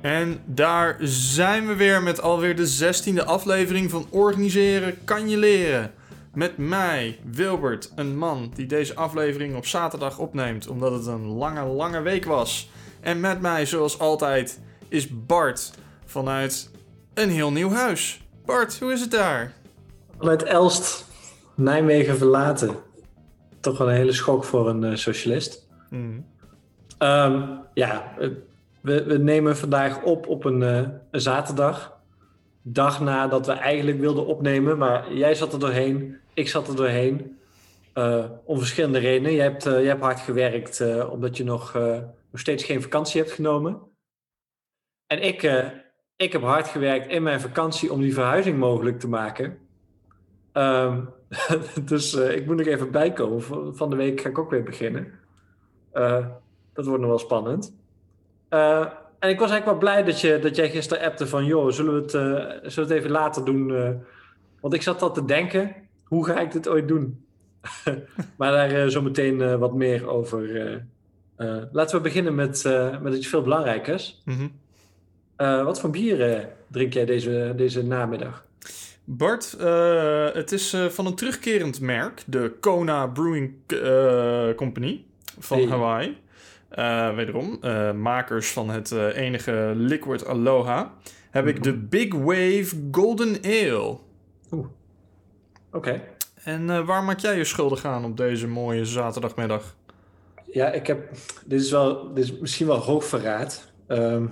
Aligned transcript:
En 0.00 0.40
daar 0.44 0.96
zijn 1.00 1.66
we 1.66 1.74
weer 1.74 2.02
met 2.02 2.20
alweer 2.20 2.56
de 2.56 2.66
zestiende 2.66 3.24
aflevering 3.24 3.90
van 3.90 4.06
Organiseren 4.10 5.04
kan 5.04 5.28
je 5.28 5.36
leren. 5.36 5.92
Met 6.34 6.58
mij, 6.58 7.18
Wilbert, 7.30 7.92
een 7.94 8.16
man 8.16 8.52
die 8.54 8.66
deze 8.66 8.94
aflevering 8.94 9.56
op 9.56 9.66
zaterdag 9.66 10.18
opneemt 10.18 10.68
omdat 10.68 10.92
het 10.92 11.06
een 11.06 11.26
lange, 11.26 11.64
lange 11.64 12.00
week 12.00 12.24
was. 12.24 12.70
En 13.00 13.20
met 13.20 13.40
mij, 13.40 13.66
zoals 13.66 13.98
altijd, 13.98 14.60
is 14.88 15.24
Bart 15.26 15.70
vanuit 16.04 16.70
een 17.14 17.30
heel 17.30 17.52
nieuw 17.52 17.70
huis. 17.70 18.20
Bart, 18.44 18.78
hoe 18.80 18.92
is 18.92 19.00
het 19.00 19.10
daar? 19.10 19.52
Vanuit 20.18 20.42
Elst, 20.42 21.06
Nijmegen 21.54 22.16
verlaten. 22.16 22.76
Toch 23.60 23.78
wel 23.78 23.88
een 23.88 23.96
hele 23.96 24.12
schok 24.12 24.44
voor 24.44 24.68
een 24.68 24.84
eh, 24.84 24.96
socialist. 24.96 25.66
Hmm. 25.88 26.26
Ehm, 26.98 27.42
ja, 27.74 28.14
we, 28.80 29.04
we 29.04 29.18
nemen 29.18 29.56
vandaag 29.56 30.02
op 30.02 30.26
op 30.26 30.44
een, 30.44 30.62
eh, 30.62 30.88
een 31.10 31.20
zaterdag. 31.20 31.98
Dag 32.62 33.00
nadat 33.00 33.46
we 33.46 33.52
eigenlijk 33.52 33.98
wilden 33.98 34.26
opnemen, 34.26 34.78
maar 34.78 35.12
jij 35.14 35.34
zat 35.34 35.52
er 35.52 35.58
doorheen, 35.58 36.18
ik 36.34 36.48
zat 36.48 36.68
er 36.68 36.76
doorheen. 36.76 37.38
Eh, 37.92 38.24
om 38.44 38.58
verschillende 38.58 38.98
redenen. 38.98 39.34
Jij 39.34 39.44
hebt, 39.44 39.66
eh, 39.66 39.72
jij 39.72 39.86
hebt 39.86 40.02
hard 40.02 40.20
gewerkt 40.20 41.04
omdat 41.08 41.36
je 41.36 41.44
nog, 41.44 41.74
nog 42.30 42.40
steeds 42.40 42.64
geen 42.64 42.82
vakantie 42.82 43.20
hebt 43.20 43.32
genomen. 43.32 43.80
En 45.06 45.22
ik, 45.22 45.42
ik 46.16 46.32
heb 46.32 46.42
hard 46.42 46.68
gewerkt 46.68 47.08
in 47.08 47.22
mijn 47.22 47.40
vakantie 47.40 47.92
om 47.92 48.00
die 48.00 48.14
verhuizing 48.14 48.58
mogelijk 48.58 49.00
te 49.00 49.08
maken. 49.08 49.58
Ehm, 50.52 51.04
dus 51.90 52.14
ik 52.14 52.46
moet 52.46 52.56
nog 52.56 52.66
even 52.66 52.90
bijkomen. 52.90 53.42
Van- 53.76 53.90
de 53.90 53.96
week 53.96 54.20
ga 54.20 54.28
ik 54.28 54.38
ook 54.38 54.50
weer 54.50 54.62
beginnen. 54.62 55.18
Dat 56.72 56.86
wordt 56.86 57.00
nog 57.00 57.08
wel 57.08 57.18
spannend. 57.18 57.79
Eh, 58.50 58.86
en 59.20 59.28
ik 59.28 59.38
was 59.38 59.50
eigenlijk 59.50 59.64
wel 59.64 59.90
blij 59.90 60.02
dat, 60.04 60.20
je, 60.20 60.38
dat 60.38 60.56
jij 60.56 60.70
gisteren 60.70 61.04
appte 61.04 61.26
van... 61.26 61.44
joh, 61.44 61.70
zullen 61.70 61.94
we 61.94 62.00
het, 62.00 62.14
eh, 62.14 62.70
zullen 62.70 62.88
we 62.88 62.94
het 62.94 63.02
even 63.02 63.10
later 63.10 63.44
doen? 63.44 63.74
eh? 63.76 63.90
want 64.60 64.74
ik 64.74 64.82
zat 64.82 65.02
al 65.02 65.12
te 65.12 65.24
denken, 65.24 65.74
hoe 66.04 66.26
ga 66.26 66.40
ik 66.40 66.52
dit 66.52 66.68
ooit 66.68 66.88
doen? 66.88 67.24
maar 68.38 68.52
daar 68.52 68.90
zo 68.90 69.02
meteen 69.02 69.40
eh, 69.40 69.56
wat 69.56 69.74
meer 69.74 70.08
over. 70.08 70.82
laten 71.72 71.96
we 71.96 72.02
beginnen 72.02 72.34
met, 72.34 72.64
met 73.02 73.14
iets 73.14 73.26
veel 73.26 73.42
belangrijkers. 73.42 74.22
Mhm. 74.24 74.48
Wat 75.36 75.80
voor 75.80 75.90
bier 75.90 76.34
eh, 76.34 76.44
drink 76.66 76.92
jij 76.92 77.04
deze, 77.04 77.52
deze 77.56 77.84
namiddag? 77.84 78.44
Bart, 79.04 79.56
het 80.34 80.52
is 80.52 80.76
van 80.88 81.06
een 81.06 81.14
terugkerend 81.14 81.80
merk, 81.80 82.22
de 82.26 82.52
Kona 82.60 83.06
Brewing 83.06 83.54
Company 84.56 85.04
van 85.38 85.58
Hey. 85.58 85.66
Hawaii. 85.66 86.16
Eh, 86.70 87.14
wederom, 87.14 87.58
eh, 87.60 87.92
makers 87.92 88.52
van 88.52 88.70
het 88.70 88.92
eh, 88.92 89.16
enige 89.16 89.72
Liquid 89.76 90.26
Aloha, 90.26 90.92
heb 91.30 91.46
ik 91.46 91.62
de 91.62 91.72
Big 91.72 92.14
Wave 92.14 92.88
Golden 92.90 93.36
Ale. 93.44 93.96
Oké. 95.72 96.02
En 96.44 96.84
waar 96.86 97.02
maak 97.02 97.18
jij 97.18 97.36
je 97.36 97.44
schuldig 97.44 97.84
aan 97.84 98.04
op 98.04 98.16
deze 98.16 98.48
mooie 98.48 98.84
zaterdagmiddag? 98.84 99.76
Ja, 100.44 100.72
ik 100.72 100.86
heb. 100.86 101.08
Dit 101.44 101.60
is, 101.60 101.70
wel, 101.70 102.14
dit 102.14 102.24
is 102.24 102.38
misschien 102.38 102.66
wel 102.66 102.78
hoogverraad. 102.78 103.72
Ehm 103.86 104.26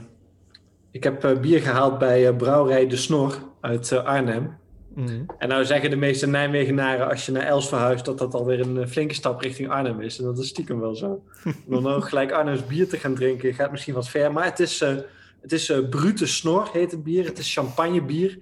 ik 0.91 1.05
heb 1.05 1.39
bier 1.41 1.61
gehaald 1.61 1.98
bij 1.98 2.34
Brouwerij 2.34 2.86
De 2.86 2.97
Snor 2.97 3.39
uit 3.61 3.92
Arnhem. 3.92 4.56
Mhm. 4.94 5.22
En 5.39 5.48
nou 5.48 5.64
zeggen 5.64 5.91
de 5.91 5.97
meeste 5.97 6.27
Nijmegenaren 6.27 7.08
als 7.08 7.27
je 7.27 7.33
naar 7.33 7.42
Els 7.47 7.69
verhuist 7.69 8.05
dat 8.05 8.19
dat 8.19 8.34
alweer 8.34 8.61
een 8.61 8.78
eh, 8.78 8.86
flinke 8.86 9.14
stap 9.14 9.41
richting 9.41 9.69
Arnhem 9.70 10.00
is. 10.00 10.19
En 10.19 10.25
dat 10.25 10.39
is 10.39 10.48
stiekem 10.48 10.80
wel 10.80 10.95
zo. 10.95 11.22
Om 11.69 11.83
dan 11.83 11.86
ook 11.92 12.08
gelijk 12.08 12.33
Arnhems 12.33 12.67
bier 12.67 12.89
te 12.89 12.97
gaan 12.97 13.14
drinken 13.14 13.55
gaat 13.55 13.70
misschien 13.70 13.95
wat 13.95 14.08
ver. 14.08 14.33
Maar 14.33 14.45
het 14.45 14.61
is, 14.61 14.80
eh 14.80 14.97
het 15.41 15.53
is 15.53 15.70
eh, 15.70 15.89
Brute 15.89 16.27
Snor 16.27 16.68
heet 16.73 16.90
het 16.90 17.02
bier. 17.02 17.24
Het 17.24 17.39
is 17.39 17.52
champagne 17.52 18.02
bier. 18.02 18.39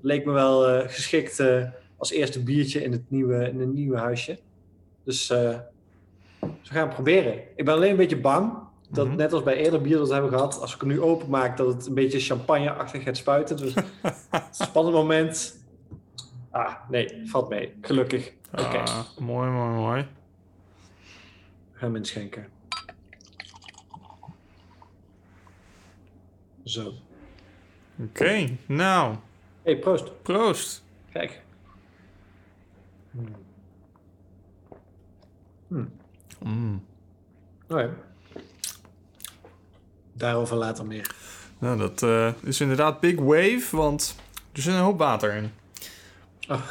Leek 0.00 0.24
me 0.24 0.32
wel 0.32 0.88
geschikt 0.88 1.42
als 1.96 2.10
eerste 2.10 2.42
biertje 2.42 2.82
in 2.82 2.92
het 2.92 3.02
nieuwe, 3.08 3.48
in 3.48 3.60
het 3.60 3.72
nieuwe 3.72 3.96
huisje. 3.98 4.38
Dus 5.04 5.28
we 5.28 5.60
gaan 6.62 6.86
het 6.86 6.94
proberen. 6.94 7.34
Ik 7.56 7.64
ben 7.64 7.74
alleen 7.74 7.90
een 7.90 7.96
beetje 7.96 8.20
bang 8.20 8.52
dat 8.90 9.06
Mhm. 9.06 9.16
net 9.16 9.32
als 9.32 9.42
bij 9.42 9.56
eerder 9.56 9.80
bier 9.80 9.96
dat 9.96 10.06
we 10.06 10.12
hebben 10.12 10.32
gehad, 10.32 10.60
als 10.60 10.74
ik 10.74 10.80
hem 10.80 10.88
nu 10.90 11.00
openmaak, 11.00 11.56
dat 11.56 11.66
het 11.74 11.86
een 11.86 11.94
beetje 11.94 12.20
champagneachtig 12.20 13.02
gaat 13.02 13.16
spuiten. 13.16 13.56
Dus 13.56 13.74
spannend 14.50 14.94
moment. 14.96 15.59
Ah, 16.50 16.74
nee, 16.88 17.20
valt 17.24 17.48
mee. 17.48 17.74
Gelukkig. 17.80 18.32
Oké, 18.52 18.78
Ah, 18.78 19.04
mooi, 19.18 19.50
mooi, 19.50 19.74
mooi. 19.74 20.06
hem 21.72 21.96
inschenken. 21.96 22.48
Zo. 26.64 26.92
Oké, 27.98 28.56
nou, 28.66 29.16
hey, 29.62 29.76
proost. 29.78 30.22
proost. 30.22 30.84
Kijk. 31.12 31.42
Hmm. 35.68 35.90
Mm. 36.42 36.84
Oh 37.68 37.80
ja. 37.80 37.88
Daarover 40.12 40.56
later 40.56 40.86
meer. 40.86 41.14
Nou, 41.58 41.78
dat 41.78 42.02
eh, 42.02 42.32
is 42.42 42.60
inderdaad 42.60 43.00
Big 43.00 43.14
Wave, 43.16 43.68
want 43.70 44.16
er 44.52 44.62
zit 44.62 44.74
een 44.74 44.80
hoop 44.80 44.98
water 44.98 45.32
in. 45.34 45.50
Oh. 46.50 46.62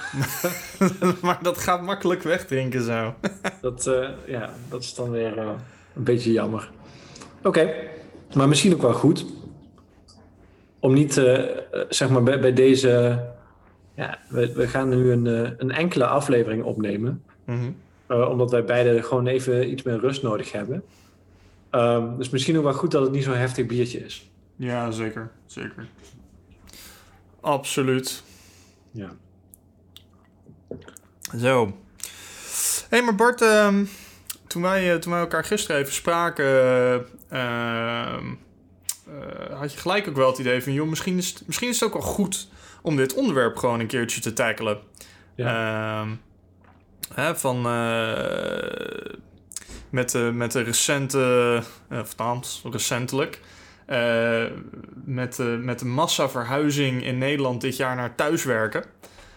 maar 1.22 1.40
dat 1.42 1.58
gaat 1.58 1.82
makkelijk 1.82 2.24
wegdrinken 2.24 2.84
zo. 2.84 3.14
Dat, 3.62 3.88
eh, 3.88 4.10
ja, 4.28 4.54
dat 4.70 4.84
is 4.84 4.94
dan 4.94 5.10
weer 5.12 5.38
eh, 5.38 5.52
een 5.96 6.04
beetje 6.04 6.32
jammer. 6.32 6.72
Oké, 7.44 7.74
maar 8.36 8.48
misschien 8.48 8.74
ook 8.74 8.82
wel 8.82 8.94
goed. 8.94 9.26
Om 10.80 10.94
niet, 10.94 11.18
eh, 11.18 11.58
zeg 11.90 12.10
maar, 12.10 12.24
bij, 12.24 12.40
bij 12.40 12.54
deze... 12.54 13.24
Ja, 13.96 14.20
we, 14.30 14.54
we 14.54 14.68
gaan 14.68 14.90
nu 14.90 15.12
een, 15.12 15.26
een 15.62 15.72
enkele 15.72 16.06
aflevering 16.06 16.64
opnemen. 16.64 17.24
Mhm. 17.46 17.72
omdat 18.08 18.52
wij 18.52 18.64
beide 18.64 19.04
gewoon 19.04 19.28
even 19.28 19.72
iets 19.72 19.84
meer 19.84 20.00
rust 20.00 20.24
nodig 20.24 20.52
hebben. 20.52 20.84
Ehm, 21.70 22.18
dus 22.18 22.30
misschien 22.30 22.58
ook 22.58 22.64
wel 22.64 22.74
goed 22.74 22.92
dat 22.92 23.02
het 23.02 23.12
niet 23.12 23.24
zo'n 23.24 23.34
heftig 23.34 23.66
biertje 23.66 24.06
is. 24.06 24.32
Ja, 24.56 24.92
zeker. 24.92 25.32
Zeker. 25.46 25.88
Absoluut. 27.42 28.24
Ja. 28.92 29.10
Zo. 31.38 31.66
Hé, 31.66 32.98
hey, 32.98 33.02
maar 33.02 33.16
Bart, 33.16 33.42
ehm, 33.42 33.86
toen, 34.48 34.62
wij, 34.62 34.94
eh, 34.94 35.00
toen 35.00 35.12
wij 35.12 35.22
elkaar 35.22 35.44
gisteren 35.44 35.82
even 35.82 35.94
spraken, 35.94 36.46
eh, 36.46 36.94
ehm, 37.30 38.26
eh, 39.08 39.60
had 39.60 39.74
je 39.74 39.80
gelijk 39.80 40.08
ook 40.08 40.16
wel 40.16 40.30
het 40.30 40.38
idee 40.38 40.64
van, 40.64 40.74
joh, 40.74 40.88
misschien 40.88 41.18
is, 41.18 41.30
het, 41.30 41.44
misschien 41.46 41.70
is 41.70 41.80
het 41.80 41.90
ook 41.90 42.02
wel 42.02 42.12
goed 42.12 42.48
om 42.82 42.96
dit 42.96 43.14
onderwerp 43.14 43.58
gewoon 43.58 43.80
een 43.80 43.88
keertje 43.88 44.22
te 44.22 44.34
tackelen. 44.34 44.80
Ehm, 45.36 46.10
hè, 47.14 47.36
van, 47.36 47.66
eh, 47.66 49.16
met, 49.90 50.12
de, 50.12 50.32
met 50.34 50.52
de 50.52 50.62
recente, 50.62 51.64
of 51.90 51.98
althans, 51.98 52.62
recentelijk, 52.72 53.40
eh, 53.86 54.44
met, 55.06 55.36
de, 55.36 55.44
met 55.44 55.80
de 55.80 55.86
massaverhuizing 55.86 57.04
in 57.04 57.18
Nederland 57.18 57.62
dit 57.62 57.78
jaar 57.78 57.96
naar 57.96 58.16
thuiswerken, 58.16 58.84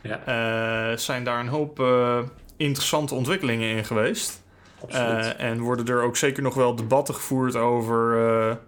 Ja, 0.03 0.21
eh, 0.25 0.97
zijn 0.97 1.25
daar 1.25 1.41
een 1.41 1.49
hoop 1.49 1.81
eh, 1.81 2.19
interessante 2.57 3.15
ontwikkelingen 3.15 3.77
in 3.77 3.85
geweest. 3.85 4.43
Eh, 4.89 5.41
en 5.41 5.61
worden 5.61 5.87
er 5.87 6.03
ook 6.03 6.17
zeker 6.17 6.43
nog 6.43 6.55
wel 6.55 6.75
debatten 6.75 7.15
gevoerd 7.15 7.57
over 7.57 8.59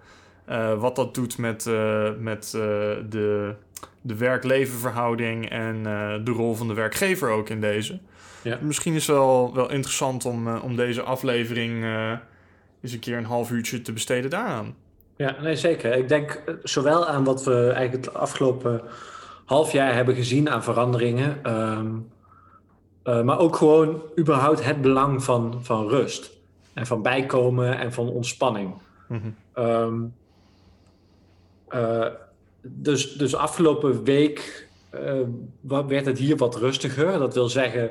wat 0.78 0.96
dat 0.96 1.14
doet 1.14 1.38
met, 1.38 1.64
met 2.18 2.50
de, 2.50 3.54
de 4.00 4.16
werk-leven-verhouding 4.16 5.50
en 5.50 5.82
de 6.24 6.30
rol 6.30 6.54
van 6.54 6.68
de 6.68 6.74
werkgever 6.74 7.30
ook 7.30 7.48
in 7.48 7.60
deze. 7.60 8.00
Ja. 8.44 8.58
Misschien 8.60 8.94
is 8.94 9.06
het 9.06 9.16
wel, 9.16 9.54
wel 9.54 9.70
interessant 9.70 10.24
om, 10.24 10.56
om 10.56 10.76
deze 10.76 11.02
aflevering 11.02 11.84
eh, 11.84 12.12
eens 12.82 12.92
een 12.92 12.98
keer 12.98 13.16
een 13.16 13.24
half 13.24 13.50
uurtje 13.50 13.82
te 13.82 13.92
besteden 13.92 14.30
daaraan. 14.30 14.74
Ja, 15.16 15.36
nee, 15.40 15.56
zeker. 15.56 15.92
Ik 15.92 16.08
denk 16.08 16.42
zowel 16.62 17.06
aan 17.06 17.24
wat 17.24 17.44
we 17.44 17.70
eigenlijk 17.70 18.04
het 18.04 18.14
afgelopen 18.14 18.82
half 19.44 19.72
jaar 19.72 19.94
hebben 19.94 20.14
gezien 20.14 20.50
aan 20.50 20.62
veranderingen, 20.62 21.38
ehm, 21.42 21.92
eh, 23.02 23.22
maar 23.22 23.38
ook 23.38 23.56
gewoon 23.56 24.02
überhaupt 24.18 24.64
het 24.64 24.80
belang 24.80 25.24
van, 25.24 25.58
van 25.62 25.88
rust 25.88 26.32
en 26.72 26.86
van 26.86 27.02
bijkomen 27.02 27.78
en 27.78 27.92
van 27.92 28.08
ontspanning. 28.08 28.74
Eh, 31.68 32.06
dus, 32.62 33.12
dus 33.12 33.34
afgelopen 33.34 34.04
week 34.04 34.68
eh, 34.90 35.20
werd 35.60 36.06
het 36.06 36.18
hier 36.18 36.36
wat 36.36 36.56
rustiger. 36.56 37.18
Dat 37.18 37.34
wil 37.34 37.48
zeggen, 37.48 37.90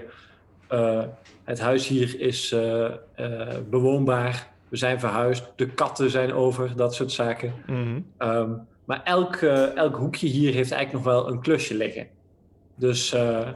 het 1.43 1.59
huis 1.59 1.87
hier 1.87 2.19
is 2.19 2.55
bewoonbaar. 3.69 4.51
We 4.69 4.77
zijn 4.77 4.99
verhuisd. 4.99 5.51
De 5.55 5.65
katten 5.67 6.09
zijn 6.09 6.33
over, 6.33 6.75
dat 6.75 6.95
soort 6.95 7.11
zaken. 7.11 7.53
Mhm. 7.67 7.99
Ehm, 8.17 8.51
maar 8.85 9.03
elk, 9.03 9.35
eh, 9.35 9.75
elk 9.75 9.95
hoekje 9.95 10.27
hier 10.27 10.53
heeft 10.53 10.71
eigenlijk 10.71 11.05
nog 11.05 11.13
wel 11.13 11.29
een 11.31 11.41
klusje 11.41 11.75
liggen. 11.75 12.07
Dus 12.75 13.13
eh, 13.13 13.49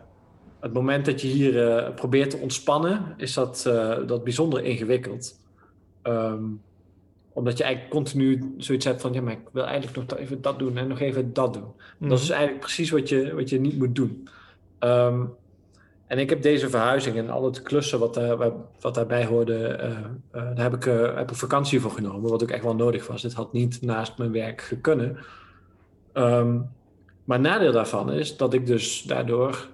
het 0.60 0.74
moment 0.74 1.06
dat 1.06 1.22
je 1.22 1.28
hier 1.28 1.68
eh, 1.68 1.94
probeert 1.94 2.30
te 2.30 2.38
ontspannen, 2.38 3.14
is 3.18 3.34
dat, 3.34 3.62
dat 4.08 4.24
bijzonder 4.24 4.64
ingewikkeld. 4.64 5.40
Ehm, 6.02 6.44
omdat 7.34 7.58
je 7.58 7.64
eigenlijk 7.64 7.94
continu 7.94 8.54
zoiets 8.58 8.86
hebt 8.86 9.02
van, 9.02 9.14
ja, 9.14 9.22
maar 9.22 9.34
ik 9.34 9.50
wil 9.52 9.66
eigenlijk 9.66 10.10
nog 10.10 10.20
even 10.20 10.42
dat 10.42 10.60
doen 10.60 10.78
en 10.78 10.88
nog 10.88 11.00
even 11.00 11.34
dat 11.34 11.54
doen. 11.54 11.72
Dat 12.00 12.20
is 12.20 12.24
Mhm. 12.24 12.32
eigenlijk 12.34 12.60
precies 12.60 12.90
wat 12.90 13.10
je, 13.10 13.36
wat 13.36 13.50
je 13.50 13.60
niet 13.60 13.78
moet 13.78 13.96
doen. 13.96 14.28
Ehm, 14.80 15.24
en 16.08 16.20
ik 16.20 16.30
heb 16.30 16.42
deze 16.42 16.70
verhuizing 16.70 17.18
en 17.18 17.30
al 17.30 17.46
het 17.46 17.62
klussen 17.62 18.00
wat, 18.00 18.14
daar, 18.14 18.38
waar- 18.38 18.52
wat 18.82 18.96
daarbij 18.96 19.26
hoorde, 19.26 19.68
eh, 19.68 19.90
eh, 19.92 19.98
daar 20.32 20.58
heb 20.64 20.74
ik, 20.74 20.86
eh, 20.86 21.16
heb 21.16 21.30
ik 21.32 21.36
vakantie 21.36 21.80
voor 21.82 21.92
genomen, 21.92 22.30
wat 22.30 22.44
ook 22.44 22.52
echt 22.52 22.64
wel 22.64 22.76
nodig 22.76 23.08
was. 23.08 23.22
Dit 23.22 23.34
had 23.34 23.54
niet 23.54 23.82
naast 23.82 24.18
mijn 24.18 24.32
werk 24.32 24.62
gekunnen. 24.62 25.18
Ehm, 26.14 26.58
maar 27.24 27.40
nadeel 27.40 27.72
daarvan 27.72 28.12
is 28.12 28.38
dat 28.38 28.54
ik 28.54 28.66
dus 28.66 29.04
daardoor 29.04 29.68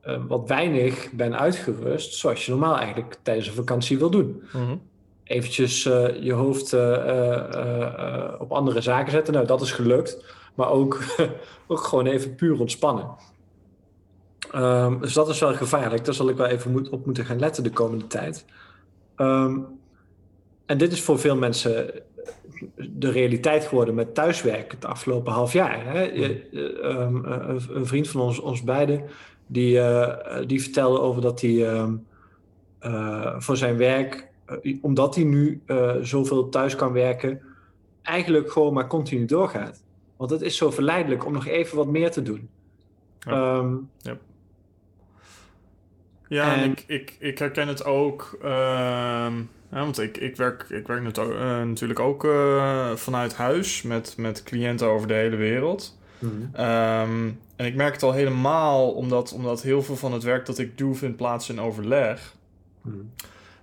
eh, 0.00 0.16
wat 0.28 0.48
weinig 0.48 1.10
ben 1.12 1.38
uitgerust, 1.38 2.14
zoals 2.14 2.44
je 2.46 2.50
normaal 2.50 2.76
eigenlijk 2.78 3.16
tijdens 3.22 3.46
een 3.48 3.52
vakantie 3.54 3.98
wil 3.98 4.10
doen 4.10 4.42
Mhm. 4.52 4.76
eventjes 5.24 5.84
eh, 5.86 6.22
je 6.22 6.32
hoofd 6.32 6.72
eh, 6.72 6.94
eh, 6.94 7.54
eh, 7.54 7.82
eh, 7.82 8.40
op 8.40 8.52
andere 8.52 8.80
zaken 8.80 9.12
zetten. 9.12 9.32
Nou, 9.34 9.46
dat 9.46 9.60
is 9.60 9.72
gelukt. 9.72 10.24
Maar 10.54 10.68
ook, 10.70 10.98
ook 11.68 11.80
gewoon 11.80 12.06
even 12.06 12.34
puur 12.34 12.60
ontspannen. 12.60 13.06
Ehm, 14.52 15.00
dus 15.00 15.12
dat 15.12 15.28
is 15.28 15.40
wel 15.40 15.54
gevaarlijk. 15.54 16.04
Daar 16.04 16.14
zal 16.14 16.28
ik 16.28 16.36
wel 16.36 16.46
even 16.46 16.70
moet, 16.70 16.88
op 16.88 17.06
moeten 17.06 17.24
gaan 17.24 17.38
letten 17.38 17.62
de 17.62 17.70
komende 17.70 18.06
tijd. 18.06 18.44
Ehm, 19.16 19.58
en 20.66 20.78
dit 20.78 20.92
is 20.92 21.02
voor 21.02 21.18
veel 21.18 21.36
mensen 21.36 21.90
de 22.76 23.10
realiteit 23.10 23.64
geworden 23.64 23.94
met 23.94 24.14
thuiswerken 24.14 24.74
het 24.76 24.84
afgelopen 24.84 25.32
half 25.32 25.52
jaar. 25.52 25.84
Hè? 25.86 26.00
Je- 26.02 26.48
eh, 26.52 26.90
ehm, 26.90 27.24
eh, 27.24 27.54
een- 27.68 27.86
vriend 27.86 28.08
van 28.08 28.20
ons, 28.20 28.38
ons 28.40 28.62
beiden, 28.64 29.02
die, 29.46 29.80
eh, 29.80 30.46
die 30.46 30.62
vertelde 30.62 31.00
over 31.00 31.22
dat 31.22 31.40
hij 31.40 31.66
eh, 32.78 33.34
voor 33.38 33.56
zijn 33.56 33.76
werk 33.76 34.28
eh, 34.44 34.76
omdat 34.82 35.14
hij 35.14 35.24
nu 35.24 35.60
eh, 35.66 35.94
zoveel 36.00 36.48
thuis 36.48 36.76
kan 36.76 36.92
werken, 36.92 37.40
eigenlijk 38.02 38.52
gewoon 38.52 38.74
maar 38.74 38.86
continu 38.86 39.24
doorgaat. 39.24 39.82
Want 40.16 40.30
het 40.30 40.42
is 40.42 40.56
zo 40.56 40.70
verleidelijk 40.70 41.26
om 41.26 41.32
nog 41.32 41.46
even 41.46 41.76
wat 41.76 41.86
meer 41.86 42.10
te 42.10 42.22
doen. 42.22 42.48
Ja. 43.18 43.32
Ja, 43.98 44.16
en 46.30 46.60
En- 46.62 46.70
ik, 46.70 46.84
ik, 46.86 47.16
ik 47.18 47.38
herken 47.38 47.68
het 47.68 47.84
ook. 47.84 48.38
ehm, 48.42 49.34
ja, 49.72 49.78
want 49.78 49.98
ik, 49.98 50.16
ik 50.16 50.36
werk, 50.36 50.66
ik 50.68 50.86
werk 50.86 51.16
eh, 51.16 51.62
natuurlijk 51.62 52.00
ook 52.00 52.24
eh, 52.24 52.94
vanuit 52.94 53.34
huis 53.34 53.82
met, 53.82 54.14
met 54.16 54.42
cliënten 54.42 54.86
over 54.86 55.08
de 55.08 55.14
hele 55.14 55.36
wereld. 55.36 55.98
Ehm, 56.52 57.30
en 57.56 57.66
ik 57.66 57.74
merk 57.74 57.92
het 57.92 58.02
al 58.02 58.12
helemaal 58.12 58.90
omdat, 58.92 59.32
omdat 59.32 59.62
heel 59.62 59.82
veel 59.82 59.96
van 59.96 60.12
het 60.12 60.22
werk 60.22 60.46
dat 60.46 60.58
ik 60.58 60.78
doe 60.78 60.94
vindt 60.94 61.16
plaats 61.16 61.48
in 61.48 61.60
overleg. 61.60 62.34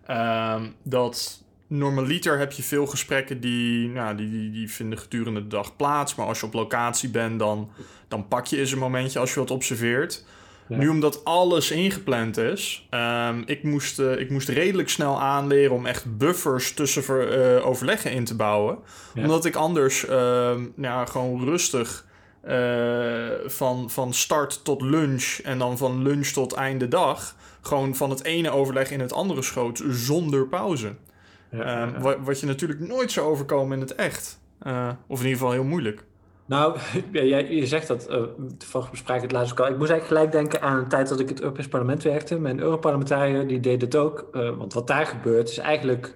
Ehm, 0.05 0.65
dat 0.83 1.43
normaliter 1.67 2.37
heb 2.39 2.51
je 2.51 2.63
veel 2.63 2.87
gesprekken 2.87 3.39
die, 3.39 3.87
nou, 3.89 4.15
die, 4.15 4.29
die, 4.29 4.51
die 4.51 4.71
vinden 4.71 4.99
gedurende 4.99 5.41
de 5.41 5.47
dag 5.47 5.75
plaats. 5.75 6.15
Maar 6.15 6.25
als 6.25 6.39
je 6.39 6.45
op 6.45 6.53
locatie 6.53 7.09
bent, 7.09 7.39
dan, 7.39 7.69
dan 8.07 8.27
pak 8.27 8.45
je 8.45 8.57
eens 8.59 8.71
een 8.71 8.79
momentje 8.79 9.19
als 9.19 9.33
je 9.33 9.39
wat 9.39 9.51
observeert. 9.51 10.25
Ja. 10.69 10.77
Nu 10.77 10.87
omdat 10.89 11.23
alles 11.25 11.71
ingepland 11.71 12.37
is, 12.37 12.87
ehm, 12.89 13.41
ik, 13.45 13.63
moest, 13.63 13.99
eh, 13.99 14.19
ik 14.19 14.29
moest 14.29 14.49
redelijk 14.49 14.89
snel 14.89 15.21
aanleren 15.21 15.75
om 15.75 15.85
echt 15.85 16.17
buffers 16.17 16.73
tussen 16.73 17.03
ver- 17.03 17.55
eh, 17.57 17.65
overleggen 17.67 18.11
in 18.11 18.23
te 18.25 18.35
bouwen. 18.35 18.77
Ja. 19.13 19.21
Omdat 19.21 19.45
ik 19.45 19.55
anders 19.55 20.05
ehm, 20.05 20.65
ja, 20.75 21.05
gewoon 21.05 21.43
rustig 21.43 22.05
eh, 22.41 23.27
van, 23.45 23.89
van 23.89 24.13
start 24.13 24.63
tot 24.63 24.81
lunch 24.81 25.37
en 25.43 25.57
dan 25.59 25.77
van 25.77 26.01
lunch 26.03 26.27
tot 26.27 26.53
einde 26.53 26.87
dag... 26.87 27.35
gewoon 27.61 27.95
van 27.95 28.09
het 28.09 28.23
ene 28.23 28.49
overleg 28.49 28.91
in 28.91 28.99
het 28.99 29.13
andere 29.13 29.41
schoot 29.41 29.83
zonder 29.89 30.47
pauze. 30.47 30.95
Ja, 31.51 31.59
Ehm, 31.63 31.93
ja. 31.93 31.99
wa- 31.99 32.19
Wat 32.21 32.39
je 32.39 32.45
natuurlijk 32.45 32.79
nooit 32.79 33.11
zou 33.11 33.27
overkomen 33.27 33.75
in 33.75 33.81
het 33.83 33.95
echt. 33.95 34.39
Of 35.07 35.19
in 35.19 35.25
ieder 35.25 35.31
geval 35.31 35.51
heel 35.51 35.63
moeilijk. 35.63 36.03
Nou, 36.47 36.77
jij- 37.11 37.53
je 37.55 37.65
zegt 37.67 37.87
dat, 37.87 38.07
eh 38.07 38.23
toevallig 38.57 38.91
bespraken 38.91 39.23
het 39.23 39.31
laatst 39.31 39.51
ook 39.51 39.59
al. 39.59 39.67
Ik 39.71 39.77
moest 39.77 39.91
eigenlijk 39.91 40.21
gelijk 40.21 40.31
denken 40.43 40.61
aan 40.69 40.83
de 40.83 40.89
tijd 40.89 41.09
dat 41.09 41.19
ik 41.19 41.29
het 41.29 41.41
Europees 41.41 41.67
Parlement 41.67 42.03
werkte. 42.03 42.39
Mijn 42.39 42.59
Europarlementariër 42.59 43.47
die 43.47 43.59
deed 43.59 43.81
het 43.81 43.95
ook. 43.95 44.27
eh, 44.31 44.57
want 44.57 44.73
wat 44.73 44.87
daar 44.87 45.05
gebeurt 45.05 45.49
is 45.49 45.57
eigenlijk... 45.57 46.15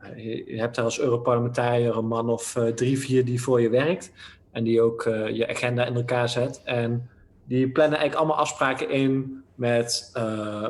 eh, 0.00 0.46
je, 0.46 0.58
hebt 0.60 0.74
daar 0.76 0.84
als 0.84 1.00
Europarlementariër 1.00 1.96
een 1.96 2.06
man 2.06 2.28
of 2.30 2.56
drie, 2.74 2.98
vier 2.98 3.24
die 3.24 3.42
voor 3.42 3.60
je 3.60 3.68
werkt. 3.68 4.12
En 4.52 4.64
die 4.64 4.80
ook 4.82 5.02
je 5.32 5.48
agenda 5.48 5.84
in 5.84 5.94
elkaar 5.94 6.28
zet. 6.28 6.62
En 6.64 7.08
die 7.44 7.68
plannen 7.70 7.98
eigenlijk 7.98 8.18
allemaal 8.26 8.44
afspraken 8.44 8.90
in 8.90 9.42
met, 9.54 10.12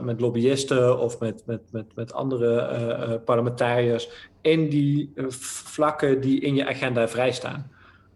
met 0.03 0.21
lobbyisten 0.21 0.99
of 0.99 1.21
met, 1.21 1.43
met, 1.47 1.61
met, 1.73 1.85
met 1.95 2.13
andere 2.13 3.21
parlementariërs. 3.25 4.11
In 4.41 4.69
die 4.69 5.13
vlakken 5.29 6.21
die 6.21 6.41
in 6.41 6.55
je 6.55 6.67
agenda 6.69 7.09
vrijstaan. 7.09 7.71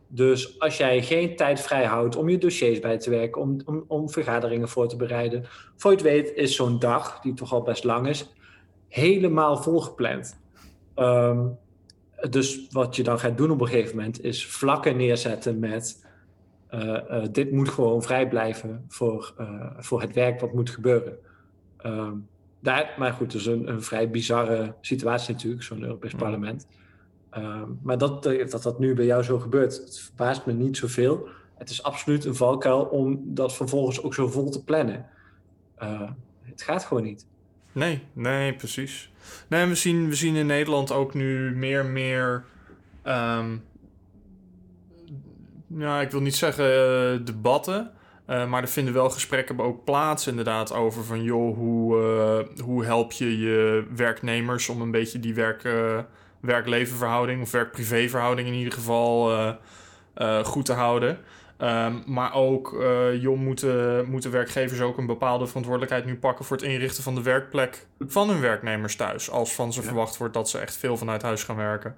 Dus 0.08 0.60
als 0.60 0.76
jij 0.76 1.02
geen 1.02 1.36
tijd 1.36 1.60
vrij 1.60 1.84
houdt 1.84 2.16
om 2.16 2.28
je 2.28 2.38
dossiers 2.38 2.78
bij 2.78 2.98
te 2.98 3.10
werken, 3.10 3.40
om, 3.40 3.60
om, 3.64 3.84
om 3.86 4.10
vergaderingen 4.10 4.68
voor 4.68 4.88
te 4.88 4.96
bereiden, 4.96 5.44
voor 5.76 5.90
je 5.90 5.96
het 5.96 6.06
weet 6.06 6.32
is 6.34 6.56
zo'n 6.56 6.78
dag, 6.78 7.20
die 7.20 7.34
toch 7.34 7.52
al 7.52 7.62
best 7.62 7.84
lang 7.84 8.08
is, 8.08 8.32
helemaal 8.88 9.56
volgepland. 9.56 10.40
Ehm, 10.94 11.46
dus 12.30 12.66
wat 12.70 12.96
je 12.96 13.02
dan 13.02 13.18
gaat 13.18 13.36
doen 13.36 13.50
op 13.50 13.60
een 13.60 13.66
gegeven 13.66 13.96
moment, 13.96 14.24
is 14.24 14.46
vlakken 14.46 14.96
neerzetten 14.96 15.58
met 15.58 16.06
eh, 16.68 17.10
eh, 17.10 17.28
dit 17.32 17.52
moet 17.52 17.68
gewoon 17.68 18.02
vrij 18.02 18.28
blijven 18.28 18.84
voor, 18.88 19.34
eh, 19.38 19.70
voor 19.78 20.00
het 20.00 20.14
werk 20.14 20.40
wat 20.40 20.54
moet 20.54 20.70
gebeuren. 20.70 21.18
Ehm, 21.76 22.14
daar, 22.60 22.94
maar 22.98 23.12
goed, 23.12 23.30
dus 23.30 23.46
een, 23.46 23.68
een 23.68 23.82
vrij 23.82 24.10
bizarre 24.10 24.74
situatie 24.80 25.32
natuurlijk, 25.32 25.62
zo'n 25.62 25.82
Europees 25.82 26.12
Mm. 26.12 26.18
parlement. 26.18 26.66
Ehm, 27.38 27.68
maar 27.82 27.98
dat, 27.98 28.26
eh, 28.26 28.48
dat 28.50 28.62
dat 28.62 28.78
nu 28.78 28.94
bij 28.94 29.04
jou 29.04 29.22
zo 29.22 29.38
gebeurt, 29.38 29.76
het 29.76 30.00
verbaast 30.00 30.46
me 30.46 30.52
niet 30.52 30.76
zoveel. 30.76 31.28
Het 31.54 31.70
is 31.70 31.82
absoluut 31.82 32.24
een 32.24 32.34
valkuil 32.34 32.80
om 32.82 33.20
dat 33.24 33.54
vervolgens 33.54 34.02
ook 34.02 34.14
zo 34.14 34.28
vol 34.28 34.50
te 34.50 34.64
plannen. 34.64 35.06
Eh, 35.74 36.10
het 36.42 36.62
gaat 36.62 36.84
gewoon 36.84 37.02
niet. 37.02 37.26
Nee, 37.72 38.02
nee, 38.12 38.54
precies. 38.54 39.12
Nee, 39.48 39.66
we 39.66 39.74
zien, 39.74 40.08
we 40.08 40.14
zien 40.14 40.34
in 40.36 40.46
Nederland 40.46 40.92
ook 40.92 41.14
nu 41.14 41.56
meer 41.56 41.80
en 41.80 41.92
meer. 41.92 42.44
ehm, 43.02 43.56
ja, 45.66 46.00
ik 46.00 46.10
wil 46.10 46.20
niet 46.20 46.36
zeggen 46.36 46.64
eh, 46.64 47.24
debatten. 47.26 47.90
eh, 48.26 48.46
maar 48.48 48.62
er 48.62 48.68
vinden 48.68 48.94
wel 48.94 49.10
gesprekken 49.10 49.60
ook 49.60 49.84
plaats, 49.84 50.26
inderdaad, 50.26 50.72
over 50.72 51.04
van 51.04 51.22
joh, 51.22 51.56
hoe, 51.56 52.46
hoe 52.64 52.84
help 52.84 53.12
je 53.12 53.38
je 53.38 53.86
werknemers 53.96 54.68
om 54.68 54.80
een 54.80 54.90
beetje 54.90 55.20
die 55.20 55.34
werk, 55.34 55.62
werk-levenverhouding 56.40 57.42
of 57.42 57.50
werk-privé-verhouding 57.50 58.48
in 58.48 58.54
ieder 58.54 58.72
geval 58.72 59.30
eh, 59.32 59.54
eh, 60.14 60.44
goed 60.44 60.64
te 60.64 60.72
houden. 60.72 61.18
Ehm, 61.56 61.94
maar 62.06 62.34
ook, 62.34 62.80
eh 62.82 63.22
joh, 63.22 63.38
moeten, 63.38 64.10
moeten 64.10 64.30
werkgevers 64.30 64.80
ook 64.80 64.98
een 64.98 65.06
bepaalde 65.06 65.46
verantwoordelijkheid 65.46 66.04
nu 66.04 66.16
pakken 66.16 66.44
voor 66.44 66.56
het 66.56 66.66
inrichten 66.66 67.02
van 67.02 67.14
de 67.14 67.22
werkplek 67.22 67.86
van 67.98 68.28
hun 68.28 68.40
werknemers 68.40 68.96
thuis. 68.96 69.30
Als 69.30 69.54
van 69.54 69.72
ze 69.72 69.80
Ja. 69.80 69.86
verwacht 69.86 70.16
wordt 70.16 70.34
dat 70.34 70.48
ze 70.48 70.58
echt 70.58 70.76
veel 70.76 70.96
vanuit 70.96 71.22
huis 71.22 71.44
gaan 71.44 71.56
werken. 71.56 71.96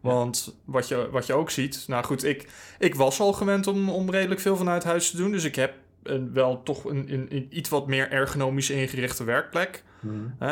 Want 0.00 0.56
wat 0.64 0.88
je, 0.88 1.08
wat 1.10 1.26
je 1.26 1.34
ook 1.34 1.50
ziet, 1.50 1.84
nou 1.86 2.04
goed, 2.04 2.24
ik, 2.24 2.48
ik 2.78 2.94
was 2.94 3.20
al 3.20 3.32
gewend 3.32 3.66
om, 3.66 3.90
om 3.90 4.10
redelijk 4.10 4.40
veel 4.40 4.56
vanuit 4.56 4.84
huis 4.84 5.10
te 5.10 5.16
doen. 5.16 5.30
Dus 5.32 5.44
ik 5.44 5.54
heb 5.54 5.74
een, 6.02 6.32
wel 6.32 6.62
toch 6.62 6.84
een, 6.84 7.12
een, 7.12 7.26
een 7.30 7.46
iets 7.50 7.68
wat 7.68 7.86
meer 7.86 8.10
ergonomisch 8.10 8.70
ingerichte 8.70 9.24
werkplek. 9.24 9.82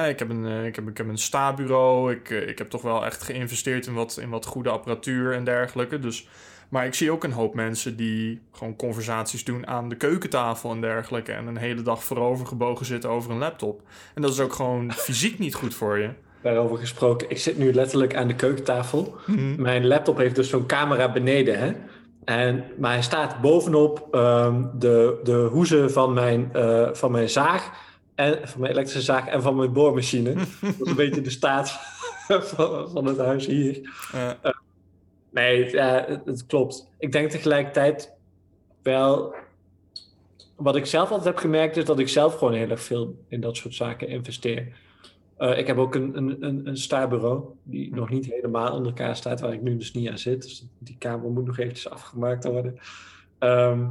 Ik, 0.09 0.19
heb 0.19 0.30
een, 0.30 0.47
eh, 0.47 0.66
ik, 0.66 0.76
heb, 0.76 0.88
ik 0.88 0.97
heb 0.97 1.09
een 1.09 1.19
sta-bureau. 1.19 2.12
Ik, 2.12 2.30
eh, 2.30 2.49
ik 2.49 2.59
heb 2.59 2.71
toch 2.71 2.83
wel 2.83 3.04
echt 3.04 3.23
geïnvesteerd 3.23 3.87
in 3.87 3.95
wat, 3.95 4.19
in 4.21 4.30
wat 4.30 4.47
goede 4.47 4.71
apparatuur 4.71 5.33
en 5.33 5.45
dergelijke. 5.45 5.99
Dus, 5.99 6.28
maar 6.69 6.87
ik 6.87 6.95
zie 6.95 7.11
ook 7.11 7.25
een 7.25 7.33
hoop 7.33 7.54
mensen 7.54 7.97
die 7.97 8.40
gewoon 8.52 8.76
conversaties 8.76 9.45
doen 9.45 9.66
aan 9.66 9.88
de 9.88 9.97
keukentafel 9.97 10.71
en 10.71 10.80
dergelijke. 10.80 11.33
En 11.33 11.47
een 11.47 11.57
hele 11.57 11.83
dag 11.83 12.04
voorover 12.04 12.47
gebogen 12.47 12.87
zitten 12.87 13.11
over 13.11 13.30
een 13.30 13.38
laptop. 13.38 13.83
En 14.14 14.23
dat 14.23 14.30
is 14.30 14.40
ook 14.40 14.52
gewoon 14.52 14.92
fysiek 15.07 15.38
niet 15.38 15.54
goed 15.54 15.75
voor 15.75 15.99
je. 15.99 16.11
Daarover 16.42 16.78
gesproken, 16.78 17.30
ik 17.30 17.38
zit 17.38 17.59
nu 17.59 17.73
letterlijk 17.73 18.14
aan 18.14 18.28
de 18.28 18.35
keukentafel. 18.35 19.16
Mhm. 19.26 19.62
Mijn 19.62 19.87
laptop 19.87 20.16
heeft 20.16 20.35
dus 20.35 20.49
zo'n 20.49 20.66
camera 20.66 21.12
beneden, 21.12 21.59
hè? 21.59 21.73
En, 22.25 22.64
maar 22.78 22.92
hij 22.92 23.02
staat 23.02 23.40
bovenop 23.40 24.09
ehm, 24.11 24.62
de, 24.75 25.21
de 25.23 25.49
hoezen 25.52 25.92
van 25.92 26.12
mijn, 26.12 26.50
eh, 26.52 26.88
van 26.92 27.11
mijn 27.11 27.28
zaag, 27.28 27.71
en, 28.21 28.49
van 28.49 28.61
mijn 28.61 28.73
elektrische 28.73 29.03
zaag 29.03 29.27
en 29.27 29.43
van 29.43 29.57
mijn 29.57 29.73
boormachine. 29.73 30.35
dat 30.61 30.75
is 30.81 30.91
een 30.91 30.97
beetje 30.97 31.21
de 31.21 31.31
staat 31.31 31.71
van, 32.55 32.91
van 32.91 33.05
het 33.05 33.19
huis 33.19 33.47
hier. 33.47 33.91
Eh, 34.12 34.53
Nee, 35.31 35.62
het, 35.62 35.73
ja, 35.73 36.05
het, 36.09 36.27
het 36.27 36.47
klopt. 36.47 36.89
Ik 36.99 37.12
denk 37.12 37.31
tegelijkertijd 37.31 38.12
wel. 38.83 39.35
Wat 40.57 40.77
ik 40.77 40.87
zelf 40.87 41.09
altijd 41.09 41.29
heb 41.29 41.37
gemerkt 41.37 41.77
is 41.77 41.85
dat 41.85 41.99
ik 41.99 42.09
zelf 42.09 42.35
gewoon 42.39 42.55
heel 42.55 42.71
erg 42.71 42.83
veel 42.83 43.25
in 43.29 43.41
dat 43.41 43.57
soort 43.57 43.75
zaken 43.75 44.09
investeer. 44.09 44.77
Eh, 45.37 45.59
ik 45.59 45.67
heb 45.67 45.77
ook 45.77 45.95
een, 45.95 46.17
een, 46.17 46.45
een, 46.45 46.67
een 46.67 46.77
staarbureau 46.77 47.45
die 47.62 47.95
nog 47.95 48.11
niet 48.11 48.27
helemaal 48.27 48.73
onder 48.73 48.87
elkaar 48.87 49.17
staat, 49.17 49.41
waar 49.41 49.53
ik 49.53 49.62
nu 49.62 49.77
dus 49.77 49.93
niet 49.93 50.09
aan 50.09 50.19
zit. 50.19 50.43
Dus 50.43 50.65
die 50.79 50.97
kamer 50.99 51.31
moet 51.31 51.47
nog 51.47 51.59
eventjes 51.59 51.91
afgemaakt 51.91 52.45
worden. 52.45 52.79
Ehm, 53.39 53.87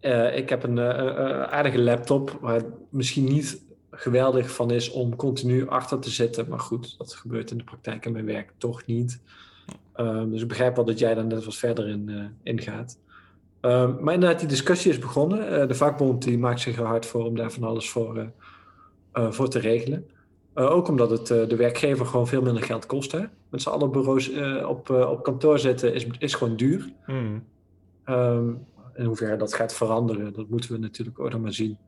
eh, 0.00 0.36
ik 0.36 0.48
heb 0.48 0.62
een 0.62 0.78
eh, 0.78 1.42
aardige 1.42 1.78
laptop 1.78 2.38
waar 2.40 2.54
het 2.54 2.66
misschien 2.90 3.24
niet 3.24 3.62
geweldig 3.90 4.50
van 4.50 4.70
is 4.70 4.90
om 4.90 5.16
continu 5.16 5.68
achter 5.68 5.98
te 5.98 6.10
zitten. 6.10 6.48
Maar 6.48 6.60
goed, 6.60 6.98
dat 6.98 7.14
gebeurt 7.14 7.50
in 7.50 7.58
de 7.58 7.64
praktijk 7.64 8.06
en 8.06 8.12
mijn 8.12 8.24
werk 8.24 8.52
toch 8.58 8.86
niet. 8.86 9.20
Ehm, 9.92 10.30
dus 10.30 10.42
ik 10.42 10.48
begrijp 10.48 10.76
wel 10.76 10.84
dat 10.84 10.98
jij 10.98 11.14
daar 11.14 11.26
net 11.26 11.44
wat 11.44 11.54
verder 11.54 11.88
in, 11.88 12.08
uh, 12.08 12.24
in 12.42 12.60
gaat. 12.60 12.98
Ehm, 13.60 13.94
maar 14.00 14.14
inderdaad, 14.14 14.38
die 14.38 14.48
discussie 14.48 14.90
is 14.90 14.98
begonnen. 14.98 15.68
de 15.68 15.74
vakbond 15.74 16.22
die 16.22 16.38
maakt 16.38 16.60
zich 16.60 16.78
er 16.78 16.84
hard 16.84 17.06
voor 17.06 17.24
om 17.24 17.36
daar 17.36 17.52
van 17.52 17.62
alles 17.62 17.90
voor, 17.90 18.30
voor 19.12 19.48
te 19.48 19.58
regelen. 19.58 20.08
ook 20.54 20.88
omdat 20.88 21.10
het 21.10 21.26
de 21.50 21.56
werkgever 21.56 22.06
gewoon 22.06 22.26
veel 22.26 22.42
minder 22.42 22.62
geld 22.62 22.86
kost. 22.86 23.12
Hè? 23.12 23.24
Met 23.48 23.62
z'n 23.62 23.68
allen 23.68 23.90
bureaus 23.90 24.30
op, 24.64 24.90
op 24.90 25.22
kantoor 25.22 25.58
zetten 25.58 25.94
is, 25.94 26.06
is 26.18 26.34
gewoon 26.34 26.56
duur. 26.56 26.92
Hmm. 27.04 27.44
Um, 28.06 28.66
in 28.98 29.04
hoeverre 29.04 29.36
dat 29.36 29.54
gaat 29.54 29.74
veranderen, 29.74 30.32
dat 30.32 30.48
moeten 30.48 30.72
we 30.72 30.78
natuurlijk 30.78 31.20
ook 31.20 31.30
nog 31.30 31.40
maar 31.40 31.52
zien. 31.52 31.78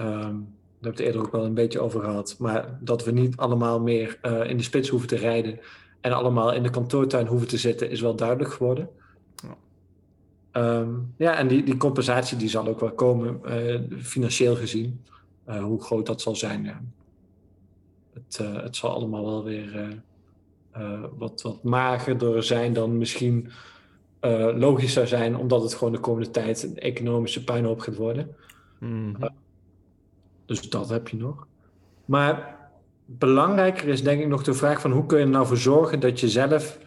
Um, 0.00 0.04
daar 0.04 0.22
hebben 0.22 0.46
we 0.80 0.88
het 0.88 0.98
eerder 0.98 1.20
ook 1.20 1.32
wel 1.32 1.44
een 1.44 1.54
beetje 1.54 1.80
over 1.80 2.00
gehad. 2.00 2.36
Maar 2.38 2.78
dat 2.80 3.04
we 3.04 3.10
niet 3.10 3.36
allemaal 3.36 3.80
meer 3.80 4.18
uh, 4.22 4.50
in 4.50 4.56
de 4.56 4.62
spits 4.62 4.88
hoeven 4.88 5.08
te 5.08 5.16
rijden 5.16 5.60
en 6.00 6.12
allemaal 6.12 6.52
in 6.52 6.62
de 6.62 6.70
kantoortuin 6.70 7.26
hoeven 7.26 7.48
te 7.48 7.58
zitten, 7.58 7.90
is 7.90 8.00
wel 8.00 8.14
duidelijk 8.16 8.52
geworden. 8.52 8.88
Ja, 10.52 10.78
um, 10.78 11.14
ja 11.16 11.36
en 11.36 11.48
die, 11.48 11.62
die 11.62 11.76
compensatie 11.76 12.36
die 12.36 12.48
zal 12.48 12.66
ook 12.66 12.80
wel 12.80 12.92
komen, 12.92 13.40
uh, 13.46 13.80
financieel 14.02 14.56
gezien. 14.56 15.04
Uh, 15.48 15.62
hoe 15.62 15.82
groot 15.82 16.06
dat 16.06 16.20
zal 16.20 16.36
zijn. 16.36 16.64
Ja. 16.64 16.80
Het, 18.14 18.38
het 18.38 18.76
zal 18.76 18.90
allemaal 18.90 19.24
wel 19.24 19.44
weer 19.44 20.02
wat, 21.16 21.42
wat 21.42 21.62
magerder 21.62 22.42
zijn 22.42 22.72
dan 22.72 22.98
misschien 22.98 23.50
uh, 24.24 24.58
logisch 24.58 24.92
zou 24.92 25.06
zijn, 25.06 25.36
omdat 25.36 25.62
het 25.62 25.74
gewoon 25.74 25.92
de 25.92 25.98
komende 25.98 26.30
tijd 26.30 26.62
een 26.62 26.78
economische 26.78 27.44
puinhoop 27.44 27.80
gaat 27.80 27.96
worden. 27.96 28.36
Mm. 28.78 29.16
Uh, 29.20 29.28
dus 30.46 30.70
dat 30.70 30.88
heb 30.88 31.08
je 31.08 31.16
nog. 31.16 31.46
Maar 32.04 32.56
belangrijker 33.04 33.88
is 33.88 34.02
denk 34.02 34.20
ik 34.20 34.28
nog 34.28 34.42
de 34.42 34.54
vraag 34.54 34.80
van 34.80 34.90
hoe 34.90 35.06
kun 35.06 35.18
je 35.18 35.24
er 35.24 35.30
nou 35.30 35.46
voor 35.46 35.56
zorgen 35.56 36.00
dat 36.00 36.20
je 36.20 36.28
zelf 36.28 36.78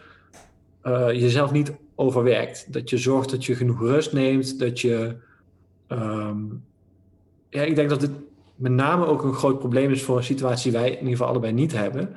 uh, 0.82 1.12
jezelf 1.12 1.52
niet 1.52 1.72
overwerkt. 1.94 2.72
Dat 2.72 2.90
je 2.90 2.98
zorgt 2.98 3.30
dat 3.30 3.44
je 3.44 3.54
genoeg 3.54 3.80
rust 3.80 4.12
neemt, 4.12 4.58
dat 4.58 4.80
je... 4.80 5.16
Um, 5.88 6.64
ja, 7.50 7.62
ik 7.62 7.74
denk 7.74 7.88
dat 7.88 8.00
dit 8.00 8.10
met 8.54 8.72
name 8.72 9.06
ook 9.06 9.22
een 9.22 9.34
groot 9.34 9.58
probleem 9.58 9.90
is 9.90 10.02
voor 10.02 10.16
een 10.16 10.24
situatie 10.24 10.70
die 10.70 10.80
wij 10.80 10.90
in 10.90 10.96
ieder 10.96 11.10
geval 11.10 11.26
allebei 11.26 11.52
niet 11.52 11.72
hebben. 11.72 12.16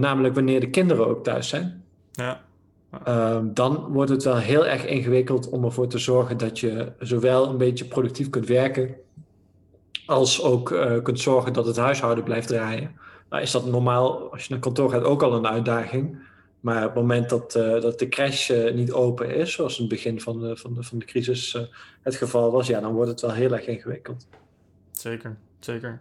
namelijk 0.00 0.34
wanneer 0.34 0.60
de 0.60 0.70
kinderen 0.70 1.06
ook 1.06 1.24
thuis 1.24 1.48
zijn. 1.48 1.84
Ja. 2.12 2.44
Um, 3.08 3.54
dan 3.54 3.76
wordt 3.76 4.10
het 4.10 4.24
wel 4.24 4.36
heel 4.36 4.66
erg 4.66 4.86
ingewikkeld 4.86 5.48
om 5.48 5.64
ervoor 5.64 5.88
te 5.88 5.98
zorgen 5.98 6.36
dat 6.36 6.58
je 6.58 6.92
zowel 6.98 7.48
een 7.48 7.58
beetje 7.58 7.84
productief 7.84 8.30
kunt 8.30 8.46
werken, 8.46 8.94
als 10.06 10.42
ook 10.42 10.70
uh, 10.70 11.02
kunt 11.02 11.20
zorgen 11.20 11.52
dat 11.52 11.66
het 11.66 11.76
huishouden 11.76 12.24
blijft 12.24 12.48
draaien. 12.48 12.94
Nou 13.28 13.42
is 13.42 13.50
dat 13.50 13.66
normaal, 13.66 14.32
als 14.32 14.44
je 14.44 14.52
naar 14.52 14.62
kantoor 14.62 14.90
gaat, 14.90 15.02
ook 15.02 15.22
al 15.22 15.32
een 15.32 15.46
uitdaging. 15.46 16.18
Maar 16.60 16.78
op 16.78 16.94
het 16.94 16.94
moment 16.94 17.28
dat, 17.28 17.54
uh, 17.56 17.80
dat 17.80 17.98
de 17.98 18.08
crash 18.08 18.50
uh, 18.50 18.74
niet 18.74 18.92
open 18.92 19.34
is, 19.34 19.52
zoals 19.52 19.74
in 19.78 19.84
het 19.84 19.92
begin 19.92 20.20
van 20.20 20.40
de, 20.40 20.56
van 20.56 20.74
de, 20.74 20.82
van 20.82 20.98
de 20.98 21.04
crisis 21.04 21.58
het 22.02 22.16
geval 22.16 22.50
was, 22.50 22.66
ja, 22.66 22.80
dan 22.80 22.92
wordt 22.92 23.10
het 23.10 23.20
wel 23.20 23.32
heel 23.32 23.52
erg 23.52 23.66
ingewikkeld. 23.66 24.26
Zeker, 24.90 25.36
zeker. 25.60 26.00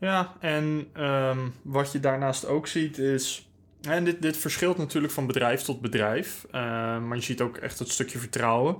Ja, 0.00 0.32
en 0.40 0.88
um, 1.00 1.54
wat 1.62 1.92
je 1.92 2.00
daarnaast 2.00 2.46
ook 2.46 2.66
ziet 2.66 2.98
is 2.98 3.47
en 3.80 4.04
dit, 4.04 4.22
dit 4.22 4.36
verschilt 4.36 4.78
natuurlijk 4.78 5.12
van 5.12 5.26
bedrijf 5.26 5.62
tot 5.62 5.80
bedrijf. 5.80 6.46
Uh, 6.46 6.52
maar 6.98 7.16
je 7.16 7.22
ziet 7.22 7.40
ook 7.40 7.56
echt 7.56 7.78
het 7.78 7.88
stukje 7.88 8.18
vertrouwen 8.18 8.76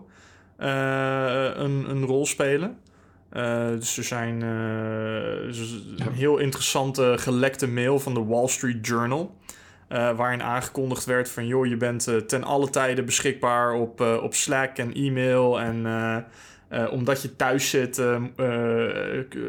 uh, 0.61 1.51
een, 1.55 1.91
een 1.91 2.05
rol 2.05 2.27
spelen. 2.27 2.79
Uh, 3.33 3.69
dus 3.69 3.97
er 3.97 4.05
zijn 4.05 4.41
dus 5.47 5.73
een 5.99 6.13
heel 6.13 6.39
interessante 6.39 7.15
gelekte 7.19 7.69
mail 7.69 7.99
van 7.99 8.15
de 8.15 8.25
Wall 8.25 8.49
Street 8.49 8.87
Journal. 8.87 9.37
waarin 9.89 10.43
aangekondigd 10.43 11.05
werd 11.05 11.31
van... 11.31 11.47
joh, 11.47 11.67
je 11.67 11.77
bent 11.77 12.29
ten 12.29 12.45
alle 12.45 12.71
tijde 12.71 13.03
beschikbaar 13.03 13.75
op, 13.75 14.01
op 14.01 14.35
Slack 14.35 14.77
en 14.77 14.95
e-mail. 14.95 15.61
En 15.61 15.87
omdat 16.91 17.23
je 17.23 17.37
thuis 17.37 17.71
zit... 17.71 18.03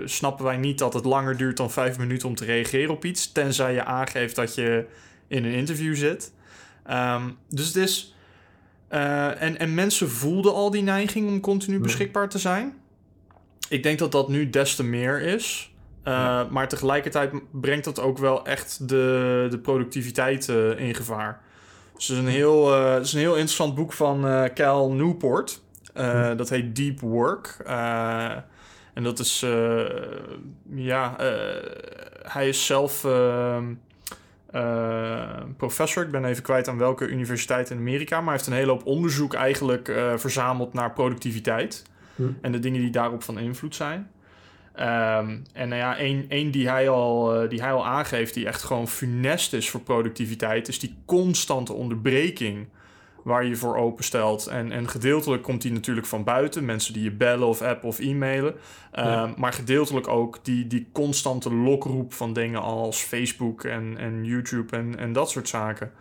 snappen 0.06 0.46
wij 0.46 0.58
niet 0.58 0.78
dat 0.78 0.94
het 0.94 1.06
langer 1.06 1.38
duurt 1.38 1.58
dan 1.58 1.72
vijf 1.72 1.98
minuten 1.98 2.28
om 2.28 2.36
te 2.36 2.46
reageren 2.46 2.94
op 2.94 3.06
iets. 3.06 3.32
Tenzij 3.32 3.74
je 3.74 3.84
aangeeft 3.84 4.36
dat 4.36 4.56
je 4.56 4.86
in 5.30 5.46
een 5.46 5.54
interview 5.54 5.96
zit. 5.96 6.34
Um, 6.92 7.38
dus 7.50 7.68
het 7.68 7.76
is. 7.76 8.16
Uh, 8.92 9.42
en, 9.42 9.60
en 9.60 9.74
mensen 9.74 10.10
voelden 10.10 10.54
al 10.54 10.72
die 10.72 10.82
neiging 10.82 11.28
om 11.28 11.40
continu 11.40 11.80
beschikbaar 11.80 12.30
te 12.30 12.40
zijn. 12.40 12.74
Ik 13.70 13.84
denk 13.84 14.00
dat 14.00 14.12
dat 14.12 14.30
nu 14.30 14.50
des 14.50 14.76
te 14.76 14.84
meer 14.84 15.22
is. 15.22 15.74
Uh, 16.04 16.14
ja. 16.14 16.48
Maar 16.50 16.68
tegelijkertijd 16.68 17.34
brengt 17.52 17.86
dat 17.86 18.00
ook 18.00 18.18
wel 18.18 18.46
echt 18.46 18.88
de, 18.90 19.48
de 19.50 19.60
productiviteit 19.60 20.48
uh, 20.48 20.80
in 20.80 20.96
gevaar. 20.96 21.42
Dus 21.96 22.08
het 22.08 22.18
is 22.18 22.24
een 22.24 22.30
heel, 22.30 22.74
het 22.74 23.06
is 23.06 23.14
een 23.14 23.20
heel 23.20 23.34
interessant 23.34 23.76
boek 23.76 23.94
van 23.94 24.50
Cal 24.54 24.92
Newport. 24.92 25.62
Ja. 25.94 26.36
Dat 26.36 26.50
heet 26.50 26.76
Deep 26.76 27.00
Work. 27.00 27.58
en 28.94 29.04
dat 29.04 29.20
is, 29.20 29.46
ja, 30.76 31.16
hij 32.24 32.48
is 32.48 32.66
zelf 32.66 33.06
ehm, 33.06 33.70
uh, 33.70 33.76
professor. 35.58 36.04
Ik 36.04 36.12
ben 36.12 36.26
even 36.26 36.44
kwijt 36.44 36.68
aan 36.68 36.78
welke 36.78 37.08
universiteit 37.08 37.70
in 37.70 37.78
Amerika. 37.78 38.16
Maar 38.16 38.26
hij 38.26 38.34
heeft 38.34 38.48
een 38.48 38.54
hele 38.54 38.72
hoop 38.72 38.86
onderzoek 38.86 39.34
eigenlijk 39.34 39.88
uh, 39.88 40.18
verzameld 40.18 40.74
naar 40.74 40.94
productiviteit. 40.94 41.84
Hm. 42.16 42.24
En 42.42 42.52
de 42.52 42.60
dingen 42.60 42.82
die 42.82 42.90
daarop 42.90 43.24
van 43.24 43.40
invloed 43.40 43.76
zijn. 43.76 44.12
Um, 44.76 45.44
en 45.54 45.70
nou 45.70 45.76
ja, 45.76 45.98
één, 45.98 46.26
één 46.30 46.52
die, 46.52 46.70
hij 46.70 46.90
al, 46.90 47.44
uh, 47.44 47.50
die 47.50 47.62
hij 47.62 47.72
al 47.72 47.86
aangeeft, 47.86 48.34
die 48.34 48.46
echt 48.46 48.64
gewoon 48.64 48.88
funest 48.88 49.54
is 49.54 49.70
voor 49.70 49.82
productiviteit, 49.82 50.68
is 50.68 50.80
die 50.80 50.98
constante 51.06 51.74
onderbreking 51.74 52.68
waar 53.24 53.46
je 53.46 53.56
voor 53.56 53.78
openstelt. 53.78 54.48
En, 54.48 54.72
en 54.72 54.90
gedeeltelijk 54.90 55.44
komt 55.44 55.62
die 55.62 55.72
natuurlijk 55.72 56.08
van 56.08 56.24
buiten. 56.24 56.66
Mensen 56.66 56.94
die 56.94 57.04
je 57.04 57.12
bellen 57.12 57.48
of 57.48 57.62
appen 57.62 57.88
of 57.88 58.00
e-mailen. 58.00 58.56
Ja. 58.94 59.28
Uh, 59.28 59.36
maar 59.36 59.54
gedeeltelijk 59.54 60.08
ook 60.08 60.40
die, 60.44 60.68
die 60.68 60.90
constante 60.92 61.54
lokroep 61.54 62.14
van 62.14 62.34
dingen 62.34 62.62
als 62.62 63.02
Facebook 63.02 63.64
en, 63.64 63.98
en 63.98 64.26
YouTube 64.26 64.76
en, 64.76 64.98
en 64.98 65.14
dat 65.14 65.30
soort 65.30 65.48
zaken. 65.48 65.92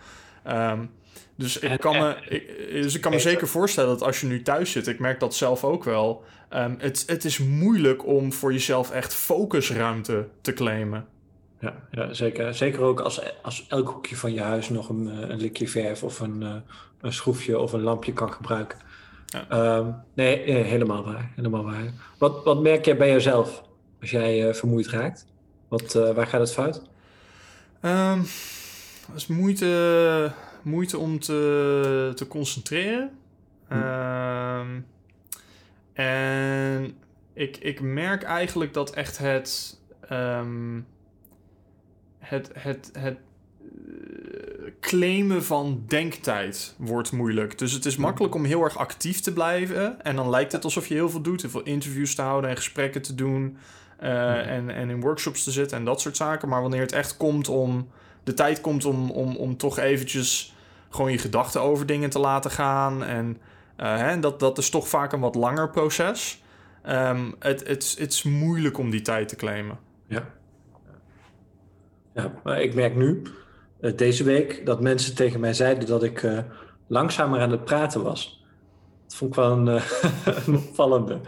Um, 0.49 0.91
dus 1.37 1.59
ik 1.59 1.81
kan, 1.81 1.99
me, 1.99 2.17
ik, 2.29 2.73
dus 2.83 2.95
ik 2.95 3.01
kan 3.01 3.13
me 3.13 3.19
zeker 3.19 3.49
voorstellen 3.49 3.91
dat 3.91 4.03
als 4.03 4.21
je 4.21 4.27
nu 4.27 4.43
thuis 4.43 4.71
zit, 4.71 4.87
ik 4.87 4.99
merk 4.99 5.21
dat 5.21 5.35
zelf 5.35 5.65
ook 5.65 5.85
wel. 5.85 6.25
Um, 6.55 6.77
het, 6.79 7.05
het 7.07 7.25
is 7.25 7.39
moeilijk 7.39 8.07
om 8.07 8.33
voor 8.33 8.53
jezelf 8.53 8.91
echt 8.91 9.15
focusruimte 9.15 10.29
te 10.41 10.53
claimen. 10.53 11.07
Ja, 11.61 11.75
ja 11.91 12.15
zeker. 12.15 12.55
Zeker 12.55 12.81
ook 12.81 13.01
als, 13.01 13.43
als 13.43 13.67
elk 13.69 13.89
hoekje 13.89 14.17
van 14.17 14.33
je 14.33 14.41
huis 14.41 14.69
nog 14.69 14.89
een, 14.89 15.07
een 15.31 15.41
likje 15.41 15.69
verf 15.69 16.03
of 16.03 16.21
een, 16.21 16.63
een 17.01 17.13
schroefje 17.13 17.59
of 17.59 17.73
een 17.73 17.83
lampje 17.83 18.13
kan 18.13 18.33
gebruiken. 18.33 18.79
Ja. 19.27 19.77
Um, 19.77 19.95
nee, 20.15 20.47
nee, 20.47 20.63
helemaal 20.63 21.05
waar. 21.05 21.33
Helemaal 21.37 21.65
waar. 21.65 21.93
Wat, 22.19 22.45
wat 22.45 22.63
merk 22.63 22.85
jij 22.85 22.97
bij 22.97 23.11
jezelf 23.11 23.63
als 24.01 24.11
jij 24.11 24.49
uh, 24.49 24.55
vermoeid 24.55 24.89
raakt? 24.89 25.27
Wat, 25.69 25.95
uh, 25.95 26.11
waar 26.11 26.27
gaat 26.27 26.41
het 26.41 26.53
fout? 26.53 26.83
Um, 27.83 28.19
het 29.07 29.17
is 29.17 29.27
moeite, 29.27 30.33
moeite 30.63 30.99
om 30.99 31.19
te, 31.19 32.13
te 32.15 32.27
concentreren. 32.27 33.11
Hm. 33.69 33.75
Um, 33.75 34.87
en 35.93 36.95
ik, 37.33 37.57
ik 37.57 37.81
merk 37.81 38.23
eigenlijk 38.23 38.75
dat 38.75 38.91
echt 38.91 39.19
het, 39.19 39.79
het, 42.29 42.51
het, 42.53 42.91
het 42.99 43.19
claimen 44.81 45.45
van 45.45 45.83
denktijd 45.87 46.75
wordt 46.79 47.13
moeilijk. 47.13 47.59
Dus 47.59 47.73
het 47.73 47.85
is 47.85 47.97
makkelijk 47.97 48.35
om 48.35 48.45
heel 48.45 48.63
erg 48.63 48.79
actief 48.79 49.21
te 49.21 49.33
blijven. 49.33 50.03
En 50.03 50.17
dan 50.17 50.31
lijkt 50.31 50.53
het 50.53 50.65
alsof 50.65 50.87
je 50.87 50.95
heel 50.95 51.11
veel 51.11 51.21
doet. 51.21 51.41
Heel 51.41 51.51
veel 51.51 51.63
interviews 51.63 52.15
te 52.15 52.23
houden 52.23 52.51
en 52.51 52.57
gesprekken 52.57 53.03
te 53.03 53.15
doen. 53.15 53.57
Uh, 54.03 54.47
en, 54.47 54.71
en 54.71 54.91
in 54.91 55.01
workshops 55.01 55.45
te 55.45 55.51
zitten 55.51 55.79
en 55.79 55.85
dat 55.85 56.01
soort 56.01 56.17
zaken. 56.17 56.49
Maar 56.49 56.61
wanneer 56.61 56.81
het 56.81 56.93
echt 56.93 57.17
komt 57.17 57.49
om... 57.49 57.89
De 58.25 58.35
tijd 58.35 58.61
komt 58.61 58.85
om, 58.85 59.11
om, 59.11 59.37
om 59.37 59.57
toch 59.57 59.79
eventjes 59.79 60.55
gewoon 60.89 61.13
je 61.13 61.19
gedachten 61.19 61.61
over 61.61 61.87
dingen 61.87 62.11
te 62.11 62.19
laten 62.19 62.51
gaan. 62.51 63.05
En 63.05 63.39
uh, 63.81 63.97
hè, 63.97 64.21
dat, 64.21 64.41
dat 64.41 64.59
is 64.59 64.71
toch 64.71 64.89
vaak 64.89 65.13
een 65.13 65.21
wat 65.21 65.35
langer 65.35 65.71
proces. 65.71 66.43
Um, 66.89 67.35
het, 67.39 67.67
het, 67.67 67.97
het 67.99 68.13
is 68.13 68.23
moeilijk 68.23 68.79
om 68.79 68.91
die 68.91 69.03
tijd 69.03 69.29
te 69.29 69.37
claimen. 69.37 69.79
Ja. 70.07 70.38
Ja, 72.19 72.55
ik 72.57 72.75
merk 72.75 72.97
nu 72.97 73.23
uh, 73.81 73.97
deze 73.97 74.25
week 74.25 74.67
dat 74.67 74.81
mensen 74.81 75.15
tegen 75.15 75.41
mij 75.41 75.53
zeiden 75.53 75.89
dat 75.89 76.03
ik 76.03 76.23
uh, 76.23 76.39
langzamer 76.87 77.41
aan 77.41 77.51
het 77.51 77.65
praten 77.65 78.03
was. 78.03 78.45
Dat 79.07 79.17
vond 79.17 79.31
ik 79.31 79.37
wel 79.37 79.51
een, 79.51 79.67
een 80.47 80.57
opvallende. 80.57 81.21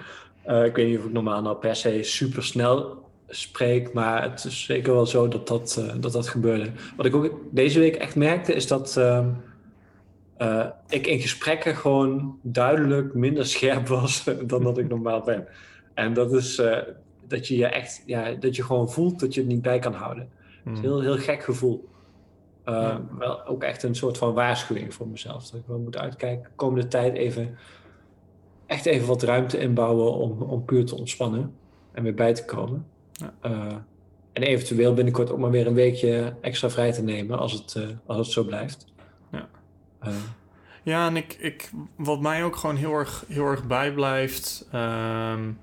ik 0.44 0.76
weet 0.76 0.86
niet 0.86 0.98
of 0.98 1.04
ik 1.04 1.12
normaal 1.12 1.42
nou 1.42 1.56
per 1.56 1.76
se 1.76 2.02
super 2.02 2.44
snel 2.44 3.08
spreek, 3.28 3.92
maar 3.92 4.22
het 4.22 4.44
is 4.44 4.64
zeker 4.64 4.92
wel 4.92 5.06
zo 5.06 5.28
dat 5.28 5.48
dat, 5.48 5.84
dat, 6.00 6.12
dat 6.12 6.28
gebeurde. 6.28 6.70
Wat 6.96 7.06
ik 7.06 7.14
ook 7.14 7.34
deze 7.50 7.78
week 7.78 7.96
echt 7.96 8.16
merkte 8.16 8.54
is 8.54 8.66
dat 8.66 8.96
ehm, 8.96 9.28
ik 10.88 11.06
in 11.06 11.20
gesprekken 11.20 11.76
gewoon 11.76 12.38
duidelijk 12.42 13.14
minder 13.14 13.46
scherp 13.46 13.88
was 13.98 14.24
dan 14.42 14.62
dat 14.62 14.78
ik 14.78 14.88
normaal 14.88 15.22
ben. 15.22 15.46
En 15.94 16.12
dat 16.12 16.32
is 16.32 16.62
dat 17.28 17.48
je 17.48 17.56
je 17.56 17.66
echt, 17.66 18.02
ja, 18.06 18.32
dat 18.32 18.56
je 18.56 18.62
gewoon 18.62 18.90
voelt 18.90 19.20
dat 19.20 19.34
je 19.34 19.40
het 19.40 19.48
niet 19.48 19.62
bij 19.62 19.78
kan 19.78 19.94
houden. 19.94 20.28
Het 20.70 20.78
is 20.78 20.84
een 20.84 20.90
heel, 20.90 21.00
heel 21.00 21.18
gek 21.18 21.42
gevoel. 21.42 21.88
Uh, 22.64 22.74
Ja. 22.74 23.02
Wel 23.18 23.46
ook 23.46 23.62
echt 23.62 23.82
een 23.82 23.94
soort 23.94 24.18
van 24.18 24.34
waarschuwing 24.34 24.94
voor 24.94 25.08
mezelf. 25.08 25.44
Dat 25.44 25.60
ik 25.60 25.66
wel 25.66 25.78
moet 25.78 25.98
uitkijken. 25.98 26.50
Komende 26.56 26.88
tijd 26.88 27.14
even 27.14 27.58
echt 28.66 28.86
even 28.86 29.06
wat 29.06 29.22
ruimte 29.22 29.58
inbouwen 29.58 30.12
om, 30.12 30.42
om 30.42 30.64
puur 30.64 30.84
te 30.84 30.96
ontspannen 30.96 31.54
en 31.92 32.02
weer 32.02 32.14
bij 32.14 32.34
te 32.34 32.44
komen. 32.44 32.86
Ja. 33.12 33.32
Uh, 33.42 33.74
en 34.32 34.42
eventueel 34.42 34.94
binnenkort 34.94 35.30
ook 35.30 35.38
maar 35.38 35.50
weer 35.50 35.66
een 35.66 35.74
weekje 35.74 36.34
extra 36.40 36.70
vrij 36.70 36.92
te 36.92 37.02
nemen 37.02 37.38
als 37.38 37.52
het, 37.52 37.74
uh, 37.76 37.88
als 38.06 38.16
het 38.16 38.26
zo 38.26 38.44
blijft. 38.44 38.84
Ja. 39.32 39.48
Ja, 40.82 41.06
en 41.06 41.16
ik, 41.16 41.36
ik, 41.38 41.70
wat 41.96 42.20
mij 42.20 42.44
ook 42.44 42.56
gewoon 42.56 42.76
heel 42.76 42.92
erg, 42.92 43.24
heel 43.28 43.46
erg 43.46 43.66
bijblijft, 43.66 44.68
um, 44.74 45.58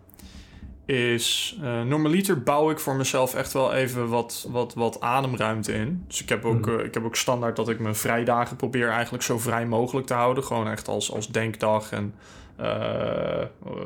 is 0.88 1.58
uh, 1.63 1.82
normaliter 1.82 2.44
bouw 2.44 2.70
ik 2.70 2.79
voor 2.79 2.96
mezelf 2.96 3.36
echt 3.36 3.53
wel 3.53 3.74
even 3.74 4.08
wat, 4.08 4.48
wat, 4.50 4.74
wat 4.74 5.01
ademruimte 5.01 5.74
in. 5.74 6.03
Dus 6.08 6.22
ik 6.22 6.29
heb, 6.29 6.46
ook, 6.46 6.65
Mhm. 6.65 6.79
uh, 6.79 6.86
ik 6.86 6.94
heb 6.94 7.06
ook 7.06 7.15
standaard 7.15 7.56
dat 7.56 7.70
ik 7.70 7.79
mijn 7.79 7.96
vrijdagen 7.96 8.56
probeer 8.56 8.89
eigenlijk 8.89 9.24
zo 9.24 9.38
vrij 9.38 9.65
mogelijk 9.65 10.08
te 10.08 10.13
houden. 10.13 10.44
Gewoon 10.44 10.67
echt 10.67 10.88
als, 10.88 11.12
als 11.12 11.27
denkdag 11.27 11.91
en 11.91 12.13
uh, 12.60 12.67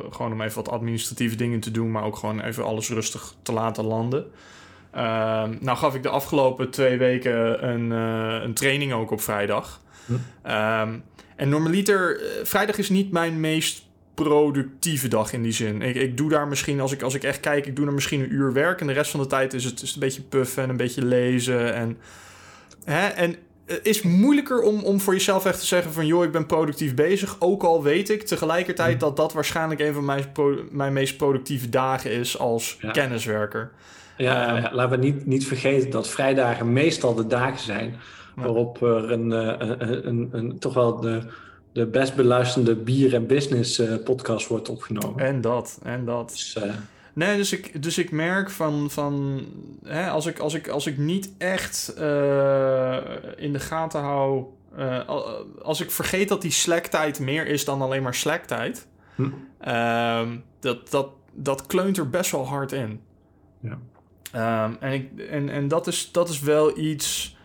gewoon 0.10 0.32
om 0.32 0.42
even 0.42 0.56
wat 0.56 0.70
administratieve 0.70 1.36
dingen 1.36 1.60
te 1.60 1.72
doen, 1.72 1.92
maar 1.92 2.04
ook 2.04 2.16
gewoon 2.16 2.42
even 2.42 2.64
alles 2.64 2.90
rustig 2.90 3.34
te 3.42 3.52
laten 3.54 3.84
landen. 3.86 4.32
Uh, 4.96 5.02
nou 5.60 5.78
gaf 5.78 5.96
ik 5.96 6.04
de 6.04 6.10
afgelopen 6.10 6.70
twee 6.70 6.98
weken 6.98 7.68
een, 7.70 7.92
een 8.44 8.54
training 8.54 8.94
ook 8.94 9.12
op 9.12 9.22
vrijdag. 9.22 9.82
Hm. 10.06 10.14
Um, 10.52 11.04
en 11.36 11.50
normaliter, 11.50 12.22
vrijdag 12.44 12.78
is 12.78 12.90
niet 12.90 13.12
mijn 13.12 13.40
meest 13.40 13.90
productieve 14.14 15.08
dag 15.08 15.34
in 15.34 15.42
die 15.44 15.52
zin. 15.52 15.82
Ik, 15.82 15.96
ik 15.96 16.18
doe 16.18 16.30
daar 16.30 16.48
misschien, 16.48 16.80
als 16.80 16.92
ik, 16.92 17.02
als 17.02 17.14
ik 17.14 17.24
echt 17.24 17.40
kijk, 17.40 17.66
ik 17.66 17.76
doe 17.76 17.86
er 17.86 17.94
misschien 17.94 18.20
een 18.20 18.34
uur 18.34 18.54
werk. 18.54 18.82
En 18.82 18.88
de 18.88 18.94
rest 18.94 19.12
van 19.12 19.20
de 19.20 19.28
tijd 19.28 19.54
is 19.54 19.64
het, 19.64 19.82
is 19.82 19.94
een 19.94 20.00
beetje 20.00 20.22
puffen 20.22 20.64
en 20.64 20.70
een 20.70 20.78
beetje 20.78 21.06
lezen. 21.06 21.74
En, 21.74 21.98
hè, 22.84 23.08
en 23.08 23.36
het 23.66 23.86
is 23.86 24.02
moeilijker 24.02 24.62
om, 24.62 24.84
om 24.84 25.00
voor 25.00 25.14
jezelf 25.14 25.46
echt 25.46 25.60
te 25.60 25.66
zeggen 25.66 25.94
van... 25.94 26.06
joh, 26.06 26.24
ik 26.24 26.32
ben 26.32 26.46
productief 26.46 26.96
bezig. 26.96 27.36
Ook 27.40 27.64
al 27.64 27.84
weet 27.84 28.10
ik 28.10 28.24
tegelijkertijd 28.24 29.00
dat 29.00 29.18
dat 29.18 29.34
waarschijnlijk... 29.34 29.80
een 29.80 29.94
van 29.94 30.06
mijn, 30.06 30.26
mijn 30.72 30.94
meest 30.94 31.18
productieve 31.18 31.70
dagen 31.70 32.12
is 32.12 32.40
als 32.40 32.78
Ja. 32.80 32.92
kenniswerker. 32.92 33.72
ja, 34.18 34.48
Ehm, 34.48 34.62
ja, 34.62 34.74
laten 34.74 35.00
we 35.00 35.06
niet, 35.06 35.26
niet 35.26 35.48
vergeten 35.48 35.90
dat 35.90 36.10
vrijdagen 36.10 36.74
meestal 36.74 37.16
de 37.16 37.28
dagen 37.28 37.60
zijn 37.60 37.96
waarop 38.36 38.82
er 38.82 39.12
een, 39.12 39.32
uh, 39.32 39.54
een, 39.58 40.08
een, 40.08 40.30
een, 40.32 40.60
toch 40.60 40.74
wel 40.74 41.00
de, 41.00 41.22
de 41.72 41.86
best 41.86 42.16
beluisterde 42.16 42.76
bier- 42.76 43.14
en 43.14 43.28
business 43.28 43.80
uh, 43.80 44.04
podcast 44.04 44.48
wordt 44.48 44.70
opgenomen. 44.70 45.26
En 45.26 45.42
dat, 45.42 45.80
en 45.84 46.06
dat. 46.06 46.30
Dus, 46.30 46.56
uh, 46.64 46.74
Nee, 47.14 47.38
dus 47.38 47.54
ik, 47.54 47.84
dus 47.84 47.98
ik 47.98 48.12
merk 48.12 48.50
van, 48.50 48.90
van 48.90 49.46
hè, 49.84 50.10
als, 50.10 50.26
ik, 50.26 50.40
als, 50.40 50.54
ik, 50.54 50.68
als 50.68 50.88
ik 50.88 50.98
niet 50.98 51.32
echt 51.38 51.94
uh, 52.00 52.98
in 53.36 53.54
de 53.54 53.60
gaten 53.60 54.02
hou. 54.02 54.44
Uh, 54.78 55.10
als 55.62 55.82
ik 55.82 55.92
vergeet 55.92 56.28
dat 56.30 56.42
die 56.42 56.52
Slack-tijd 56.52 57.20
meer 57.20 57.48
is 57.48 57.66
dan 57.66 57.82
alleen 57.82 58.04
maar 58.04 58.16
Slack-tijd. 58.16 58.88
Hm. 59.16 59.30
Uh, 59.68 60.30
dat, 60.60 60.90
dat, 60.90 61.08
dat 61.34 61.68
kleunt 61.68 61.98
er 61.98 62.10
best 62.10 62.32
wel 62.32 62.48
hard 62.48 62.72
in. 62.72 63.02
Ja. 63.60 63.78
Um, 64.66 64.78
en 64.80 64.92
ik, 64.92 65.20
en, 65.20 65.50
en 65.50 65.68
dat, 65.68 65.88
is, 65.88 66.12
dat 66.12 66.30
is 66.30 66.40
wel 66.40 66.78
iets 66.78 67.38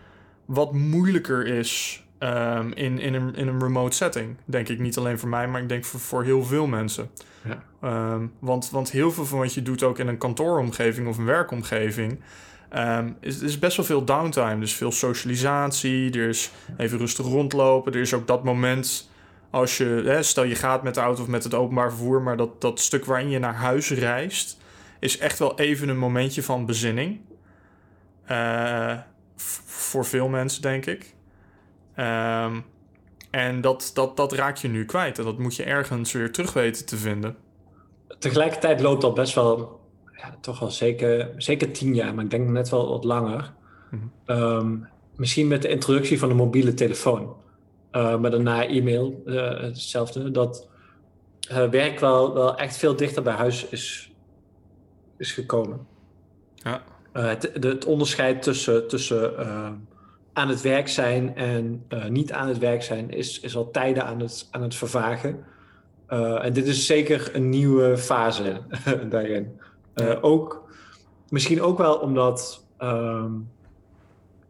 wat 0.45 0.73
moeilijker 0.73 1.47
is 1.47 2.05
um, 2.19 2.73
in, 2.73 2.99
in, 2.99 3.15
een, 3.15 3.35
in 3.35 3.49
een 3.49 3.61
remote 3.61 3.97
setting. 3.97 4.37
Denk 4.45 4.69
ik 4.69 4.79
niet 4.79 4.97
alleen 4.97 5.19
voor 5.19 5.29
mij, 5.29 5.49
maar 5.49 5.63
ik 5.63 5.69
denk 5.69 5.85
voor, 5.85 6.01
voor 6.01 6.25
heel 6.25 6.45
veel 6.45 6.67
mensen. 6.67 7.11
Ja. 7.45 8.13
Um, 8.13 8.33
want, 8.39 8.71
want 8.71 8.91
heel 8.91 9.13
veel 9.13 9.25
van 9.27 9.39
wat 9.39 9.55
je 9.55 9.63
doet 9.63 9.83
ook 9.83 9.99
in 9.99 10.09
een 10.09 10.19
kantooromgeving 10.19 11.09
of 11.09 11.19
een 11.19 11.25
werkomgeving... 11.25 12.21
Um, 12.77 13.17
is, 13.21 13.41
is 13.41 13.59
best 13.59 13.77
wel 13.77 13.87
veel 13.87 14.05
downtime. 14.05 14.59
Dus 14.59 14.75
veel 14.75 14.93
socialisatie, 14.93 16.13
er 16.13 16.29
is 16.29 16.51
even 16.77 16.99
rustig 16.99 17.27
rondlopen. 17.27 17.93
Er 17.93 18.01
is 18.01 18.15
ook 18.15 18.27
dat 18.27 18.45
moment 18.45 19.11
als 19.51 19.77
je... 19.77 20.03
Hè, 20.05 20.23
stel 20.23 20.45
je 20.45 20.55
gaat 20.55 20.83
met 20.83 20.95
de 20.95 21.01
auto 21.01 21.23
of 21.23 21.29
met 21.29 21.45
het 21.45 21.55
openbaar 21.55 21.91
vervoer... 21.91 22.23
maar 22.23 22.37
dat, 22.37 22.61
dat 22.61 22.81
stuk 22.81 23.05
waarin 23.05 23.31
je 23.31 23.39
naar 23.39 23.55
huis 23.55 23.91
reist... 23.91 24.59
is 24.99 25.19
echt 25.19 25.39
wel 25.39 25.59
even 25.59 25.89
een 25.89 25.99
momentje 25.99 26.43
van 26.43 26.67
bezinning. 26.67 27.21
Uh, 28.31 28.99
voor 29.67 30.05
veel 30.05 30.29
mensen, 30.29 30.63
denk 30.63 30.87
ik. 30.87 31.15
Um, 31.97 32.65
en 33.31 33.61
dat, 33.61 33.91
dat, 33.95 34.17
dat 34.17 34.33
raak 34.33 34.57
je 34.57 34.69
nu 34.69 34.85
kwijt. 34.85 35.19
En 35.19 35.25
dat 35.25 35.39
moet 35.39 35.57
je 35.57 35.65
ergens 35.65 36.13
weer 36.13 36.33
terug 36.33 36.53
weten 36.53 36.87
te 36.87 36.97
vinden. 36.97 37.37
Tegelijkertijd 38.19 38.81
loopt 38.81 39.03
dat 39.03 39.15
best 39.15 39.35
wel, 39.35 39.81
ja, 40.13 40.37
toch 40.41 40.59
wel 40.59 40.71
zeker, 40.71 41.31
zeker 41.37 41.73
tien 41.73 41.95
jaar, 41.95 42.15
maar 42.15 42.25
ik 42.25 42.31
denk 42.31 42.49
net 42.49 42.69
wel 42.69 42.89
wat 42.89 43.05
langer. 43.05 43.53
Mhm. 43.91 44.39
Um, 44.41 44.89
misschien 45.17 45.49
met 45.49 45.63
de 45.63 45.69
introductie 45.69 46.19
van 46.19 46.29
de 46.29 46.35
mobiele 46.35 46.75
telefoon. 46.75 47.37
Uh, 47.93 48.19
maar 48.19 48.31
daarna 48.31 48.67
e-mail, 48.67 49.23
uh, 49.27 49.61
hetzelfde. 49.61 50.31
Dat 50.31 50.69
uh, 51.51 51.69
werk 51.69 52.01
wel, 52.01 52.35
wel 52.35 52.57
echt 52.57 52.77
veel 52.77 52.97
dichter 52.97 53.23
bij 53.23 53.35
huis 53.35 53.67
is, 53.69 54.13
is 55.17 55.33
gekomen. 55.33 55.87
Ja. 56.55 56.83
Het, 57.13 57.51
het 57.61 57.85
onderscheid 57.85 58.43
tussen, 58.43 58.89
tussen 58.89 59.33
uh, 59.39 59.71
aan 60.37 60.49
het 60.49 60.61
werk 60.61 60.89
zijn 60.89 61.37
en 61.37 61.85
uh, 61.89 62.07
niet 62.07 62.33
aan 62.33 62.49
het 62.49 62.59
werk 62.59 62.83
zijn 62.83 63.11
is, 63.11 63.41
is 63.41 63.57
al 63.57 63.71
tijden 63.71 64.05
aan 64.05 64.21
het, 64.21 64.49
aan 64.51 64.63
het 64.63 64.75
vervagen. 64.75 65.45
Uh, 66.09 66.45
en 66.45 66.53
dit 66.53 66.67
is 66.67 66.87
zeker 66.87 67.31
een 67.33 67.49
nieuwe 67.49 67.99
fase 67.99 68.61
daarin. 69.11 69.61
Uh, 69.95 70.07
Ja. 70.07 70.19
Ook, 70.21 70.69
misschien 71.29 71.63
ook 71.63 71.79
wel 71.79 71.95
omdat 71.95 72.67
um, 72.83 73.49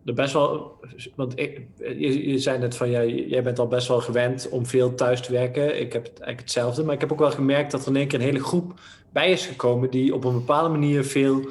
er 0.04 0.14
best 0.14 0.32
wel. 0.32 0.78
Want 1.14 1.38
ik, 1.38 1.66
je, 1.76 2.28
je 2.30 2.38
zei 2.38 2.58
net 2.58 2.76
van 2.76 2.90
ja, 2.90 3.04
jij 3.04 3.42
bent 3.42 3.58
al 3.58 3.68
best 3.68 3.88
wel 3.88 4.00
gewend 4.00 4.48
om 4.48 4.66
veel 4.66 4.94
thuis 4.94 5.20
te 5.20 5.32
werken. 5.32 5.80
Ik 5.80 5.92
heb 5.92 6.02
het 6.02 6.12
eigenlijk 6.12 6.40
hetzelfde. 6.40 6.84
Maar 6.84 6.94
ik 6.94 7.00
heb 7.00 7.12
ook 7.12 7.18
wel 7.18 7.30
gemerkt 7.30 7.70
dat 7.70 7.82
er 7.82 7.88
in 7.88 7.96
één 7.96 8.08
keer 8.08 8.18
een 8.18 8.24
hele 8.24 8.44
groep 8.44 8.80
bij 9.12 9.30
is 9.30 9.46
gekomen 9.46 9.90
die 9.90 10.14
op 10.14 10.24
een 10.24 10.34
bepaalde 10.34 10.68
manier 10.68 11.04
veel 11.04 11.48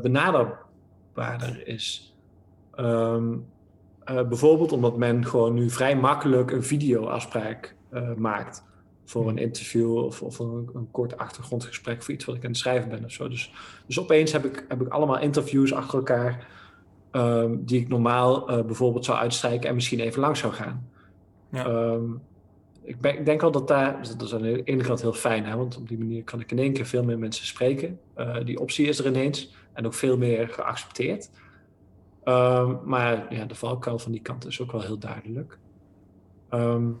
benaderbaarder 0.00 1.66
is. 1.66 2.09
Um, 2.80 3.46
uh, 4.10 4.28
bijvoorbeeld 4.28 4.72
omdat 4.72 4.96
men 4.96 5.26
gewoon 5.26 5.54
nu 5.54 5.70
vrij 5.70 5.96
makkelijk 5.96 6.50
een 6.50 6.62
videoafspraak 6.62 7.76
uh, 7.92 8.14
maakt 8.14 8.64
voor 9.04 9.28
een 9.28 9.38
interview 9.38 9.96
of, 9.96 10.22
of 10.22 10.38
een, 10.38 10.70
een, 10.74 10.88
kort 10.90 11.16
achtergrondgesprek 11.16 12.02
voor 12.02 12.14
iets 12.14 12.24
wat 12.24 12.34
ik 12.34 12.44
aan 12.44 12.50
het 12.50 12.58
schrijven 12.58 12.88
ben 12.88 13.04
of 13.04 13.10
zo. 13.10 13.28
Dus, 13.28 13.52
dus 13.86 14.00
opeens 14.00 14.32
heb 14.32 14.44
ik, 14.44 14.64
heb 14.68 14.80
ik 14.80 14.88
allemaal 14.88 15.18
interviews 15.18 15.72
achter 15.72 15.98
elkaar 15.98 16.48
um, 17.12 17.64
die 17.64 17.80
ik 17.80 17.88
normaal 17.88 18.50
uh, 18.50 18.64
bijvoorbeeld 18.64 19.04
zou 19.04 19.18
uitstrijken 19.18 19.68
en 19.68 19.74
misschien 19.74 20.00
even 20.00 20.20
lang 20.20 20.36
zou 20.36 20.52
gaan. 20.52 20.88
Ja. 21.50 21.66
Um, 21.66 22.20
ik, 22.82 23.00
ben, 23.00 23.18
ik, 23.18 23.24
denk 23.24 23.40
wel 23.40 23.50
dat 23.50 23.68
daar, 23.68 24.00
dat 24.18 24.22
is 24.22 24.34
aan 24.34 24.42
de 24.42 24.62
ene 24.62 24.82
kant 24.82 25.00
heel 25.00 25.12
fijn, 25.12 25.44
hè, 25.44 25.56
want 25.56 25.76
op 25.76 25.88
die 25.88 25.98
manier 25.98 26.24
kan 26.24 26.40
ik 26.40 26.50
in 26.50 26.58
één 26.58 26.72
keer 26.72 26.86
veel 26.86 27.04
meer 27.04 27.18
mensen 27.18 27.46
spreken. 27.46 28.00
Die 28.44 28.60
optie 28.60 28.86
is 28.86 28.98
er 28.98 29.06
ineens 29.06 29.54
en 29.72 29.86
ook 29.86 29.94
veel 29.94 30.16
meer 30.16 30.48
geaccepteerd. 30.48 31.30
Um, 32.24 32.80
maar 32.84 33.34
ja, 33.34 33.44
de 33.44 33.54
valkuil 33.54 33.98
van 33.98 34.12
die 34.12 34.20
kant 34.20 34.46
is 34.46 34.60
ook 34.60 34.72
wel 34.72 34.80
heel 34.80 34.98
duidelijk. 34.98 35.58
Um, 36.50 37.00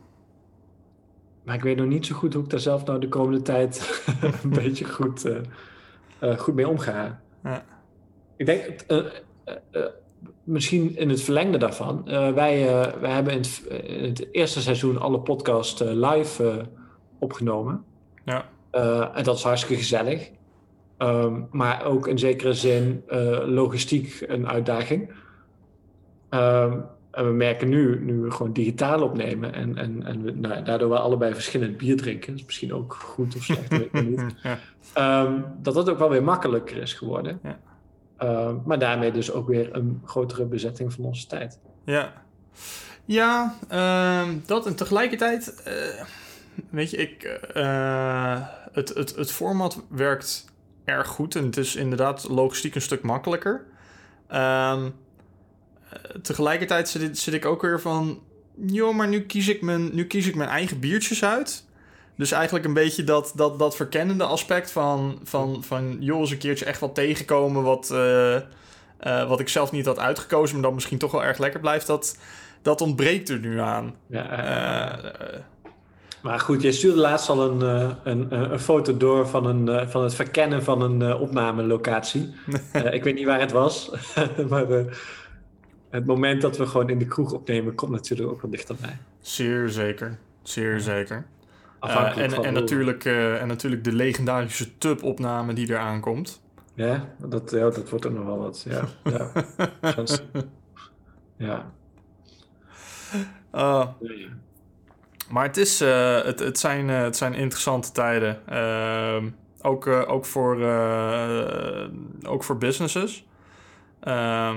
maar 1.42 1.54
ik 1.54 1.62
weet 1.62 1.76
nog 1.76 1.86
niet 1.86 2.06
zo 2.06 2.14
goed 2.14 2.34
hoe 2.34 2.42
ik 2.42 2.50
daar 2.50 2.60
zelf 2.60 2.84
nou 2.84 3.00
de 3.00 3.08
komende 3.08 3.42
tijd 3.42 4.02
een 4.42 4.50
beetje 4.50 4.84
goed, 4.84 5.26
uh, 5.26 5.36
uh, 6.22 6.38
goed 6.38 6.54
mee 6.54 6.68
omga. 6.68 7.20
Ja. 7.42 7.64
Ik 8.36 8.46
denk, 8.46 8.84
uh, 8.88 9.04
misschien 10.44 10.96
in 10.96 11.08
het 11.08 11.22
verlengde 11.22 11.58
daarvan. 11.58 12.04
wij, 12.04 12.34
wij 13.00 13.10
hebben 13.10 13.32
in 13.32 13.38
het, 13.38 13.62
in 13.82 14.04
het, 14.04 14.28
eerste 14.32 14.60
seizoen 14.60 14.98
alle 14.98 15.20
podcasts 15.20 15.80
live 15.80 16.66
opgenomen. 17.18 17.84
Ja. 18.24 18.48
en 19.14 19.24
dat 19.24 19.36
is 19.36 19.42
hartstikke 19.42 19.76
gezellig. 19.76 20.30
Um, 21.02 21.48
maar 21.50 21.84
ook 21.84 22.06
in 22.06 22.18
zekere 22.18 22.52
zin 22.52 23.04
logistiek 23.46 24.24
een 24.26 24.48
uitdaging. 24.48 25.12
Um, 26.30 26.84
en 27.10 27.26
we 27.26 27.32
merken 27.32 27.68
nu, 27.68 28.04
nu 28.04 28.20
we 28.20 28.30
gewoon 28.30 28.52
digitaal 28.52 29.02
opnemen 29.02 29.54
en, 29.54 29.76
en, 29.76 30.06
en 30.06 30.22
we, 30.22 30.30
nou, 30.30 30.62
daardoor 30.62 30.88
we 30.88 30.98
allebei 30.98 31.34
verschillend 31.34 31.76
bier 31.76 31.96
drinken, 31.96 32.34
is 32.34 32.44
misschien 32.44 32.74
ook 32.74 32.94
goed 32.94 33.36
of 33.36 33.42
slecht, 33.42 33.68
weet 33.68 33.88
ik 33.92 34.02
niet, 34.02 34.20
um, 34.98 35.44
dat 35.62 35.74
dat 35.74 35.88
ook 35.88 35.98
wel 35.98 36.10
weer 36.10 36.22
makkelijker 36.22 36.76
is 36.76 36.94
geworden. 36.94 37.40
Ja. 37.42 37.58
Um, 38.46 38.62
maar 38.64 38.78
daarmee 38.78 39.12
dus 39.12 39.32
ook 39.32 39.48
weer 39.48 39.76
een 39.76 40.00
grotere 40.04 40.44
bezetting 40.44 40.92
van 40.92 41.04
onze 41.04 41.26
tijd. 41.26 41.58
Ja, 41.84 42.12
ja 43.04 43.54
um, 44.24 44.42
dat 44.46 44.66
en 44.66 44.76
tegelijkertijd, 44.76 45.62
uh, 45.68 46.04
weet 46.70 46.90
je, 46.90 46.96
ik, 46.96 47.40
uh, 47.56 48.46
het, 48.72 48.88
het, 48.88 49.16
het 49.16 49.30
format 49.30 49.82
werkt 49.88 50.44
erg 50.84 51.08
goed 51.08 51.34
en 51.34 51.44
het 51.44 51.56
is 51.56 51.76
inderdaad 51.76 52.28
logistiek 52.28 52.74
een 52.74 52.80
stuk 52.80 53.02
makkelijker. 53.02 53.64
Um, 54.34 54.94
tegelijkertijd 56.22 56.88
zit, 56.88 57.18
zit, 57.18 57.34
ik 57.34 57.44
ook 57.44 57.62
weer 57.62 57.80
van... 57.80 58.22
joh, 58.54 58.94
maar 58.96 59.08
nu 59.08 59.22
kies, 59.22 59.48
ik 59.48 59.62
mijn, 59.62 59.94
nu 59.94 60.06
kies 60.06 60.26
ik 60.26 60.34
mijn 60.34 60.48
eigen 60.48 60.80
biertjes 60.80 61.24
uit. 61.24 61.64
Dus 62.16 62.32
eigenlijk 62.32 62.64
een 62.64 62.74
beetje 62.74 63.04
dat, 63.04 63.32
dat, 63.34 63.58
dat 63.58 63.76
verkennende 63.76 64.24
aspect 64.24 64.70
van... 64.70 65.20
van, 65.24 65.64
van 65.64 65.96
joh, 66.00 66.20
eens 66.20 66.30
een 66.30 66.38
keertje 66.38 66.64
echt 66.64 66.80
wat 66.80 66.94
tegenkomen 66.94 67.62
wat... 67.62 67.90
Uh, 67.92 68.36
eh, 69.00 69.28
wat 69.28 69.40
ik 69.40 69.48
zelf 69.48 69.72
niet 69.72 69.86
had 69.86 69.98
uitgekozen, 69.98 70.54
maar 70.54 70.64
dan 70.64 70.74
misschien 70.74 70.98
toch 70.98 71.12
wel 71.12 71.24
erg 71.24 71.38
lekker 71.38 71.60
blijft, 71.60 71.86
dat, 71.86 72.18
dat 72.62 72.80
ontbreekt 72.80 73.28
er 73.28 73.38
nu 73.38 73.60
aan. 73.60 73.94
Ja, 74.06 74.28
Eh, 74.28 75.04
eh, 75.04 75.40
maar 76.22 76.40
goed, 76.40 76.62
je 76.62 76.72
stuurde 76.72 76.98
laatst 77.00 77.28
al 77.28 77.50
een, 77.50 77.62
eh, 77.62 77.90
een, 78.04 78.52
een 78.52 78.58
foto 78.60 78.96
door 78.96 79.28
van, 79.28 79.46
een, 79.46 79.68
eh, 79.68 79.88
van 79.88 80.02
het 80.02 80.14
verkennen 80.14 80.62
van 80.62 80.82
een 80.82 81.02
eh, 81.02 81.20
opnamelocatie. 81.20 82.34
Eh, 82.72 82.92
ik 82.94 83.04
weet 83.04 83.14
niet 83.14 83.26
waar 83.26 83.40
het 83.40 83.52
was, 83.52 83.90
maar 84.50 84.70
eh, 84.70 84.84
het 85.90 86.06
moment 86.06 86.40
dat 86.42 86.56
we 86.56 86.66
gewoon 86.66 86.88
in 86.88 86.98
de 86.98 87.06
kroeg 87.06 87.32
opnemen 87.32 87.74
komt 87.74 87.90
natuurlijk 87.90 88.30
ook 88.30 88.42
wel 88.42 88.50
dichterbij. 88.50 88.98
zeer 89.20 89.68
zeker. 89.68 90.18
Zeer 90.42 90.80
zeker. 90.80 91.26
Eh, 91.80 92.16
en, 92.16 92.32
en, 92.44 92.52
natuurlijk, 92.52 93.04
eh, 93.04 93.40
en 93.40 93.48
natuurlijk 93.48 93.84
de 93.84 93.92
legendarische 93.92 94.78
tub-opname 94.78 95.52
die 95.52 95.68
eraan 95.70 96.00
komt. 96.00 96.42
Ja, 96.74 97.14
dat, 97.18 97.50
ja, 97.50 97.70
dat 97.70 97.90
wordt 97.90 98.04
er 98.04 98.12
nog 98.12 98.24
wel 98.24 98.38
wat. 98.38 98.66
Ja, 98.68 98.88
ja. 99.04 99.32
Ja. 101.36 101.72
Maar 105.30 105.44
het, 105.44 105.56
is, 105.56 105.80
eh, 105.80 106.22
het, 106.22 106.38
het, 106.38 106.58
zijn, 106.58 106.90
eh, 106.90 107.02
het 107.02 107.16
zijn 107.16 107.34
interessante 107.34 107.92
tijden. 107.92 108.46
Ehm, 108.46 109.28
ook, 109.62 109.86
eh, 109.86 110.02
ook, 110.08 110.24
voor, 110.24 110.54
ook 112.22 112.44
voor 112.44 112.58
businesses. 112.58 113.26
Ehm, 114.00 114.56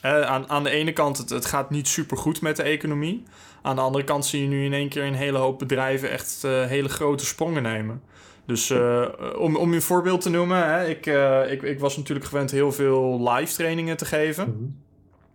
eh, 0.00 0.20
aan, 0.20 0.48
aan 0.48 0.62
de 0.62 0.70
ene 0.70 0.92
kant, 0.92 1.18
het, 1.18 1.30
het 1.30 1.44
gaat 1.44 1.70
niet 1.70 1.88
super 1.88 2.16
goed 2.16 2.40
met 2.40 2.56
de 2.56 2.62
economie. 2.62 3.22
Aan 3.62 3.76
de 3.76 3.82
andere 3.82 4.04
kant 4.04 4.26
zie 4.26 4.42
je 4.42 4.48
nu 4.48 4.64
in 4.64 4.72
één 4.72 4.88
keer 4.88 5.04
een 5.04 5.14
hele 5.14 5.38
hoop 5.38 5.58
bedrijven 5.58 6.10
echt 6.10 6.42
hele 6.42 6.88
grote 6.88 7.26
sprongen 7.26 7.62
nemen. 7.62 8.02
Dus 8.46 8.70
om, 9.36 9.56
om 9.56 9.72
een 9.72 9.82
voorbeeld 9.82 10.20
te 10.20 10.30
noemen, 10.30 10.66
hè, 10.66 10.86
ik, 10.86 11.06
ik, 11.50 11.62
ik 11.62 11.80
was 11.80 11.96
natuurlijk 11.96 12.26
gewend 12.26 12.50
heel 12.50 12.72
veel 12.72 13.30
live 13.30 13.54
trainingen 13.54 13.96
te 13.96 14.04
geven. 14.04 14.48
Mhm. 14.48 14.64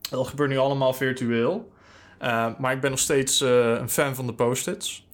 Dat 0.09 0.27
gebeurt 0.27 0.49
nu 0.49 0.57
allemaal 0.57 0.93
virtueel. 0.93 1.71
Uh, 2.21 2.47
maar 2.57 2.73
ik 2.73 2.81
ben 2.81 2.89
nog 2.89 2.99
steeds 2.99 3.41
uh, 3.41 3.69
een 3.69 3.89
fan 3.89 4.15
van 4.15 4.27
de 4.27 4.33
post-its. 4.33 5.07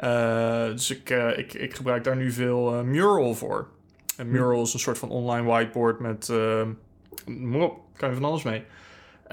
Uh, 0.00 0.64
dus 0.66 0.90
ik, 0.90 1.10
ik, 1.36 1.54
ik 1.54 1.74
gebruik 1.74 2.04
daar 2.04 2.16
nu 2.16 2.30
veel 2.30 2.84
Mural 2.84 3.34
voor. 3.34 3.68
En 4.16 4.30
Mural 4.30 4.62
is 4.62 4.72
een 4.72 4.80
soort 4.80 4.98
van 4.98 5.10
online 5.10 5.46
whiteboard 5.46 6.00
met... 6.00 6.28
uh, 6.28 7.62
op, 7.62 7.80
kan 7.96 8.08
je 8.08 8.14
van 8.14 8.24
alles 8.24 8.42
mee. 8.42 8.64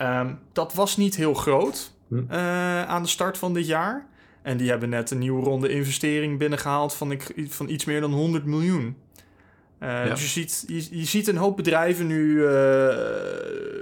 Um, 0.02 0.40
dat 0.52 0.74
was 0.74 0.98
niet 0.98 1.16
heel 1.16 1.34
groot 1.34 1.94
uh, 2.10 2.84
aan 2.84 3.02
de 3.02 3.10
start 3.10 3.38
van 3.38 3.54
dit 3.54 3.68
jaar. 3.68 4.08
En 4.42 4.58
die 4.58 4.70
hebben 4.70 4.90
net 4.90 5.12
een 5.12 5.18
nieuwe 5.18 5.44
ronde 5.44 5.70
investering 5.70 6.38
binnengehaald 6.38 6.94
van, 6.94 7.12
ik, 7.12 7.34
van 7.48 7.70
iets 7.70 7.86
meer 7.86 8.02
dan 8.02 8.14
100 8.14 8.46
miljoen. 8.46 8.98
Uh, 9.84 9.90
ja. 9.90 10.10
Dus 10.10 10.22
je 10.22 10.28
ziet, 10.28 10.64
je, 10.68 10.98
je, 10.98 11.06
ziet 11.06 11.28
een 11.28 11.38
hoop 11.38 11.56
bedrijven 11.56 12.08
nu, 12.08 12.34
uh, 12.34 12.96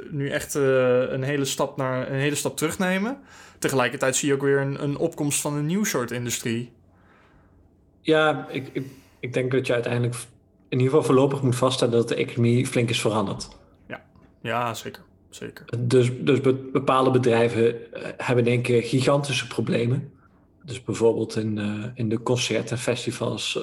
nu 0.09 0.29
echt 0.29 0.55
uh, 0.55 1.11
een, 1.11 1.23
hele 1.23 1.45
stap 1.45 1.77
naar, 1.77 2.11
een 2.11 2.19
hele 2.19 2.35
stap 2.35 2.57
terugnemen. 2.57 3.17
Tegelijkertijd 3.59 4.15
zie 4.15 4.27
je 4.27 4.33
ook 4.33 4.41
weer 4.41 4.59
een, 4.59 4.83
een 4.83 4.97
opkomst 4.97 5.41
van 5.41 5.53
een 5.53 5.65
nieuw 5.65 5.83
soort 5.83 6.11
industrie. 6.11 6.71
Ja, 8.01 8.47
ik, 8.49 8.69
ik, 8.73 8.85
ik 9.19 9.33
denk 9.33 9.51
dat 9.51 9.67
je 9.67 9.73
uiteindelijk 9.73 10.15
in 10.69 10.77
ieder 10.77 10.85
geval 10.85 11.03
voorlopig 11.03 11.41
moet 11.41 11.55
vaststellen 11.55 11.93
dat 11.93 12.07
de 12.07 12.15
economie 12.15 12.67
flink 12.67 12.89
is 12.89 13.01
veranderd. 13.01 13.47
Ja, 13.87 14.03
ja 14.41 14.73
zeker. 14.73 15.03
zeker. 15.29 15.65
Dus, 15.79 16.11
dus 16.19 16.39
bepaalde 16.71 17.11
bedrijven 17.11 17.93
eh, 17.93 18.09
hebben 18.17 18.43
denk 18.43 18.67
ik 18.67 18.85
gigantische 18.85 19.47
problemen. 19.47 20.11
Dus 20.63 20.83
bijvoorbeeld 20.83 21.35
in, 21.35 21.59
in 21.95 22.09
de 22.09 22.23
concerten, 22.23 22.77
festivals. 22.77 23.59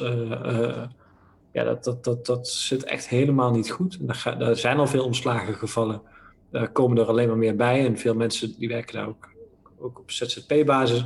Ja, 1.54 1.64
dat, 1.64 1.84
dat, 1.84 2.04
dat, 2.04 2.26
dat 2.26 2.48
zit 2.48 2.84
echt 2.84 3.08
helemaal 3.08 3.50
niet 3.50 3.70
goed. 3.70 3.98
En 4.00 4.06
daar, 4.38 4.56
zijn 4.56 4.78
al 4.78 4.86
veel 4.86 5.04
omslagen 5.04 5.54
gevallen. 5.54 6.02
Daar 6.50 6.72
komen 6.72 6.98
er 6.98 7.06
alleen 7.06 7.28
maar 7.28 7.36
meer 7.36 7.56
bij. 7.56 7.86
En 7.86 7.98
veel 7.98 8.14
mensen 8.14 8.54
die 8.58 8.68
werken 8.68 8.94
daar 8.94 9.08
ook, 9.08 9.30
ook 9.78 9.98
op 9.98 10.10
ZZP-basis. 10.10 11.04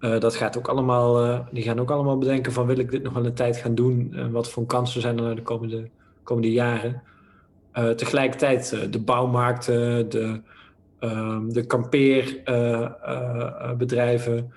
Uh, 0.00 0.20
dat 0.20 0.36
gaat 0.36 0.58
ook 0.58 0.68
allemaal, 0.68 1.24
uh, 1.24 1.40
die 1.52 1.62
gaan 1.62 1.80
ook 1.80 1.90
allemaal 1.90 2.18
bedenken 2.18 2.52
van 2.52 2.66
wil 2.66 2.78
ik 2.78 2.90
dit 2.90 3.02
nog 3.02 3.12
wel 3.12 3.24
een 3.24 3.34
tijd 3.34 3.56
gaan 3.56 3.74
doen? 3.74 4.14
En 4.14 4.30
wat 4.30 4.50
voor 4.50 4.66
kansen 4.66 5.00
zijn 5.00 5.18
er 5.18 5.36
de 5.36 5.42
komende, 5.42 5.88
komende 6.22 6.52
jaren? 6.52 7.02
Uh, 7.74 7.90
tegelijkertijd 7.90 8.86
de 8.90 9.00
bouwmarkten, 9.00 10.08
de, 10.08 10.40
de 11.48 11.66
kampeerbedrijven, 11.66 14.52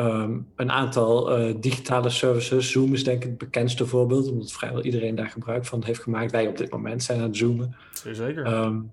um, 0.00 0.46
een 0.56 0.70
aantal 0.70 1.30
digitale 1.60 2.10
services. 2.10 2.70
Zoom 2.70 2.92
is 2.92 3.04
denk 3.04 3.22
ik 3.22 3.28
het 3.28 3.38
bekendste 3.38 3.86
voorbeeld, 3.86 4.30
omdat 4.30 4.52
vrijwel 4.52 4.82
iedereen 4.82 5.14
daar 5.14 5.30
gebruik 5.30 5.64
van 5.64 5.84
heeft 5.84 6.02
gemaakt. 6.02 6.32
Wij 6.32 6.46
op 6.46 6.56
dit 6.56 6.70
moment 6.70 7.02
zijn 7.02 7.18
aan 7.18 7.26
het 7.26 7.36
zoomen. 7.36 7.76
Zeker. 8.12 8.46
Um, 8.46 8.90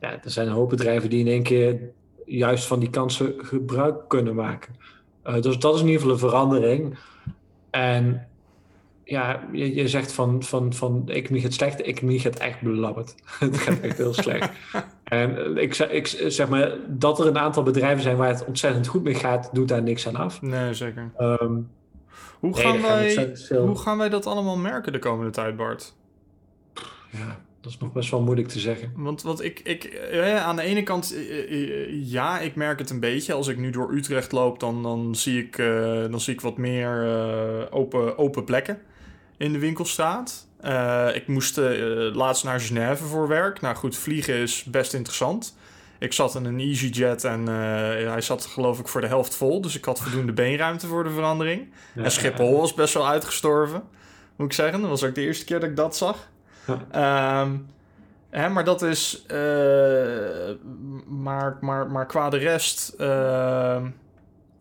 ja, 0.00 0.22
er 0.22 0.30
zijn 0.30 0.46
een 0.46 0.52
hoop 0.52 0.70
bedrijven 0.70 1.10
die 1.10 1.20
in 1.20 1.26
één 1.26 1.42
keer 1.42 1.80
juist 2.26 2.66
van 2.66 2.78
die 2.80 2.90
kansen 2.90 3.34
gebruik 3.38 4.08
kunnen 4.08 4.34
maken. 4.34 4.74
Uh, 5.26 5.40
dus 5.40 5.58
dat 5.58 5.74
is 5.74 5.80
in 5.80 5.86
ieder 5.86 6.00
geval 6.00 6.14
een 6.14 6.30
verandering. 6.30 6.98
En 7.70 8.28
ja, 9.04 9.40
je, 9.52 9.74
je 9.74 9.88
zegt 9.88 10.12
van, 10.12 10.42
van, 10.42 10.72
van 10.72 11.04
de 11.04 11.12
economie 11.12 11.42
gaat 11.42 11.52
slecht, 11.52 11.76
de 11.76 11.84
economie 11.84 12.20
gaat 12.20 12.38
echt 12.38 12.60
belabberd. 12.60 13.14
het 13.38 13.58
gaat 13.58 13.80
echt 13.80 13.96
heel 13.96 14.14
slecht. 14.14 14.50
En 15.04 15.56
ik, 15.56 15.78
ik 15.78 16.06
zeg 16.26 16.48
maar, 16.48 16.72
dat 16.88 17.18
er 17.18 17.26
een 17.26 17.38
aantal 17.38 17.62
bedrijven 17.62 18.02
zijn 18.02 18.16
waar 18.16 18.28
het 18.28 18.44
ontzettend 18.44 18.86
goed 18.86 19.02
mee 19.02 19.14
gaat, 19.14 19.50
doet 19.52 19.68
daar 19.68 19.82
niks 19.82 20.08
aan 20.08 20.16
af. 20.16 20.42
Nee, 20.42 20.74
zeker. 20.74 21.10
Um, 21.18 21.70
hoe, 22.38 22.56
gaan 22.56 22.72
nee, 22.72 23.16
wij, 23.16 23.36
veel... 23.36 23.66
hoe 23.66 23.78
gaan 23.78 23.98
wij 23.98 24.08
dat 24.08 24.26
allemaal 24.26 24.56
merken 24.56 24.92
de 24.92 24.98
komende 24.98 25.30
tijd, 25.30 25.56
Bart? 25.56 25.94
Ja, 27.10 27.40
dat 27.60 27.72
is 27.72 27.78
nog 27.78 27.92
best 27.92 28.10
wel 28.10 28.20
moeilijk 28.20 28.48
te 28.48 28.58
zeggen. 28.58 28.92
Want, 28.96 29.22
want 29.22 29.42
ik, 29.42 29.60
ik 29.60 29.84
eh, 29.84 30.44
aan 30.44 30.56
de 30.56 30.62
ene 30.62 30.82
kant, 30.82 31.14
eh, 31.14 32.10
ja, 32.10 32.40
ik 32.40 32.54
merk 32.54 32.78
het 32.78 32.90
een 32.90 33.00
beetje. 33.00 33.32
Als 33.32 33.48
ik 33.48 33.58
nu 33.58 33.70
door 33.70 33.92
Utrecht 33.92 34.32
loop, 34.32 34.60
dan, 34.60 34.82
dan, 34.82 35.14
zie, 35.14 35.42
ik, 35.42 35.58
uh, 35.58 35.66
dan 36.10 36.20
zie 36.20 36.34
ik 36.34 36.40
wat 36.40 36.56
meer 36.56 37.04
uh, 37.04 37.62
open, 37.70 38.18
open 38.18 38.44
plekken 38.44 38.78
in 39.36 39.52
de 39.52 39.58
winkelstraat. 39.58 40.46
Uh, 40.64 41.08
ik 41.14 41.26
moest 41.26 41.56
laatst 42.12 42.44
naar 42.44 42.60
Genève 42.60 43.04
voor 43.04 43.28
werk. 43.28 43.60
Nou 43.60 43.76
goed, 43.76 43.96
vliegen 43.96 44.34
is 44.34 44.64
best 44.64 44.94
interessant. 44.94 45.56
Ik 45.98 46.12
zat 46.12 46.34
in 46.34 46.44
een 46.44 46.60
EasyJet 46.60 47.24
en 47.24 47.46
hij 47.46 48.20
zat 48.20 48.46
geloof 48.46 48.78
ik 48.78 48.88
voor 48.88 49.00
de 49.00 49.06
helft 49.06 49.34
vol. 49.34 49.60
Dus 49.60 49.76
ik 49.76 49.84
had 49.84 50.00
voldoende 50.00 50.32
beenruimte 50.42 50.86
voor 50.86 51.04
de 51.04 51.10
verandering. 51.10 51.72
Ja, 51.94 52.02
en 52.02 52.10
Schiphol 52.10 52.60
was 52.60 52.74
best 52.74 52.94
wel 52.94 53.08
uitgestorven, 53.08 53.82
moet 54.36 54.46
ik 54.46 54.52
zeggen. 54.52 54.80
Dat 54.80 54.90
was 54.90 55.04
ook 55.04 55.14
de 55.14 55.20
eerste 55.20 55.44
keer 55.44 55.60
dat 55.60 55.68
ik 55.68 55.76
dat 55.76 55.96
zag. 55.96 56.28
Um, 56.94 57.66
hè, 58.30 58.48
maar 58.48 58.64
dat 58.64 58.82
is. 58.82 59.24
Uh, 59.26 59.36
maar, 61.06 61.58
maar, 61.60 61.90
maar 61.90 62.06
qua 62.06 62.30
de 62.30 62.36
rest. 62.36 62.94
Uh, 62.98 63.82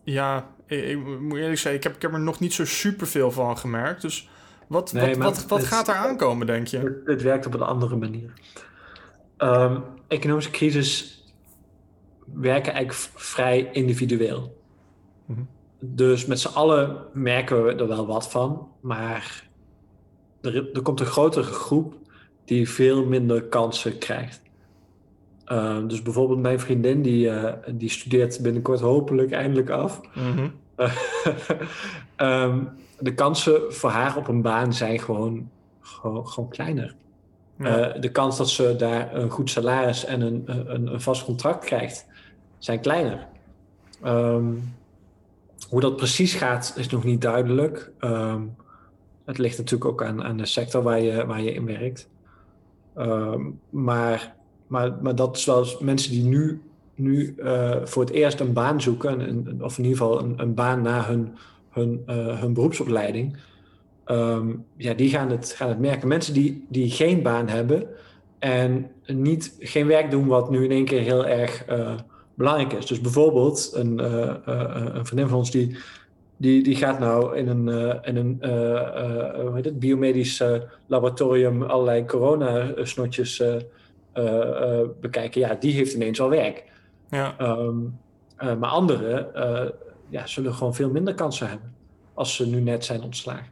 ja, 0.03 0.47
ik, 0.65 0.83
ik, 0.83 1.19
moet 1.19 1.37
eerlijk 1.37 1.59
zeggen, 1.59 1.73
ik 1.73 1.83
heb, 1.83 1.95
ik 1.95 2.01
heb 2.01 2.13
er 2.13 2.19
nog 2.19 2.39
niet 2.39 2.53
zo 2.53 2.65
super 2.65 3.07
veel 3.07 3.31
van 3.31 3.57
gemerkt. 3.57 4.01
Dus 4.01 4.29
wat, 4.73 4.93
nee, 4.93 5.15
wat, 5.15 5.35
wat, 5.35 5.45
wat 5.47 5.59
het, 5.59 5.67
gaat 5.67 5.87
er 5.87 5.93
aankomen, 5.93 6.47
denk 6.47 6.67
je? 6.67 6.77
Het, 6.77 7.01
het, 7.05 7.21
werkt 7.21 7.45
op 7.45 7.53
een 7.53 7.61
andere 7.61 7.95
manier. 7.95 8.33
Um, 9.37 9.83
economische 10.07 10.51
crisis 10.51 11.23
werken 12.33 12.73
eigenlijk 12.73 13.11
vrij 13.15 13.69
individueel. 13.71 14.61
Mm 15.25 15.35
-hmm. 15.35 15.47
Dus 15.79 16.25
met 16.25 16.39
z'n 16.39 16.53
allen 16.53 16.97
merken 17.13 17.63
we 17.63 17.73
er 17.73 17.87
wel 17.87 18.07
wat 18.07 18.31
van, 18.31 18.67
maar 18.81 19.47
er, 20.41 20.69
er, 20.73 20.81
komt 20.81 20.99
een 20.99 21.05
grotere 21.05 21.43
groep 21.43 21.95
die 22.45 22.69
veel 22.69 23.05
minder 23.05 23.43
kansen 23.43 23.97
krijgt. 23.97 24.41
Uh, 25.47 25.77
dus 25.87 26.01
bijvoorbeeld 26.01 26.39
mijn 26.39 26.59
vriendin, 26.59 27.01
die, 27.01 27.25
uh, 27.25 27.53
die 27.71 27.89
studeert 27.89 28.41
binnenkort 28.41 28.79
hopelijk 28.79 29.31
eindelijk 29.31 29.69
af. 29.69 30.01
Mm 30.15 30.31
-hmm. 30.35 30.51
um, 32.27 32.69
de 33.03 33.13
kansen 33.13 33.73
voor 33.73 33.89
haar 33.89 34.17
op 34.17 34.27
een 34.27 34.41
baan 34.41 34.73
zijn 34.73 34.99
gewoon, 34.99 35.49
gewoon, 35.81 36.27
gewoon 36.27 36.49
kleiner. 36.49 36.95
Ja. 37.57 37.95
Uh, 37.95 38.01
de 38.01 38.11
kans 38.11 38.37
dat 38.37 38.49
ze 38.49 38.75
daar 38.75 39.15
een 39.15 39.29
goed 39.29 39.49
salaris 39.49 40.05
en 40.05 40.21
een, 40.21 40.43
een, 40.45 40.93
een 40.93 41.01
vast 41.01 41.25
contract 41.25 41.65
krijgt, 41.65 42.05
zijn 42.57 42.79
kleiner. 42.79 43.27
Um, 44.05 44.73
hoe 45.69 45.81
dat 45.81 45.95
precies 45.95 46.33
gaat, 46.33 46.73
is 46.77 46.87
nog 46.87 47.03
niet 47.03 47.21
duidelijk. 47.21 47.91
Um, 47.99 48.55
het 49.25 49.37
ligt 49.37 49.57
natuurlijk 49.57 49.91
ook 49.91 50.03
aan, 50.03 50.23
aan 50.23 50.37
de 50.37 50.45
sector 50.45 50.83
waar 50.83 51.01
je, 51.01 51.25
waar 51.25 51.41
je 51.41 51.53
in 51.53 51.65
werkt. 51.65 52.09
Um, 52.97 53.59
maar, 53.69 54.35
maar, 54.67 54.97
maar 55.01 55.15
dat 55.15 55.37
is 55.37 55.45
wel 55.45 55.65
mensen 55.79 56.11
die 56.11 56.23
nu, 56.23 56.61
nu 56.95 57.35
uh, 57.37 57.75
voor 57.83 58.03
het 58.03 58.11
eerst 58.11 58.39
een 58.39 58.53
baan 58.53 58.81
zoeken, 58.81 59.19
een, 59.19 59.63
of 59.63 59.77
in 59.77 59.83
ieder 59.83 59.99
geval 59.99 60.19
een, 60.19 60.39
een 60.39 60.53
baan 60.53 60.81
na 60.81 61.05
hun, 61.05 61.37
hun, 61.73 62.03
uh, 62.07 62.39
hun 62.41 62.53
beroepsopleiding, 62.53 63.37
um, 64.05 64.65
ja, 64.77 64.93
die 64.93 65.09
gaan 65.09 65.29
het, 65.29 65.53
gaan 65.57 65.69
het 65.69 65.79
merken. 65.79 66.07
Mensen 66.07 66.33
die, 66.33 66.65
die 66.69 66.91
geen 66.91 67.21
baan 67.21 67.47
hebben 67.47 67.87
en 68.39 68.91
niet, 69.05 69.55
geen 69.59 69.87
werk 69.87 70.11
doen 70.11 70.27
wat 70.27 70.49
nu 70.49 70.63
in 70.63 70.71
één 70.71 70.85
keer 70.85 71.01
heel 71.01 71.25
erg 71.25 71.69
uh, 71.69 71.93
belangrijk 72.33 72.73
is. 72.73 72.85
Dus 72.85 73.01
bijvoorbeeld 73.01 73.71
een, 73.73 73.97
een 74.97 75.05
vriendin 75.05 75.27
van 75.27 75.37
ons 75.37 75.51
die 75.51 75.77
die, 76.37 76.63
die 76.63 76.75
gaat 76.75 76.99
nou 76.99 77.37
in 77.37 77.47
een, 77.47 77.67
in 78.03 78.15
een 78.15 78.37
hoe 79.41 79.51
heet 79.53 79.65
het, 79.65 79.79
biomedisch 79.79 80.43
laboratorium 80.87 81.63
allerlei 81.63 82.05
coronasnotjes 82.05 83.41
eh, 84.13 84.79
eh, 84.81 84.87
bekijken, 85.01 85.41
ja, 85.41 85.55
die 85.59 85.73
heeft 85.73 85.93
ineens 85.93 86.21
al 86.21 86.29
werk. 86.29 86.63
Ja, 87.09 87.35
Ehm, 87.37 87.77
eh, 88.37 88.55
maar 88.55 88.69
anderen 88.69 89.35
eh, 89.35 89.69
ja, 90.13 90.27
zullen 90.27 90.53
gewoon 90.53 90.75
veel 90.75 90.89
minder 90.89 91.15
kansen 91.15 91.49
hebben 91.49 91.75
als 92.13 92.35
ze 92.35 92.47
nu 92.47 92.61
net 92.61 92.85
zijn 92.85 93.01
ontslagen. 93.01 93.51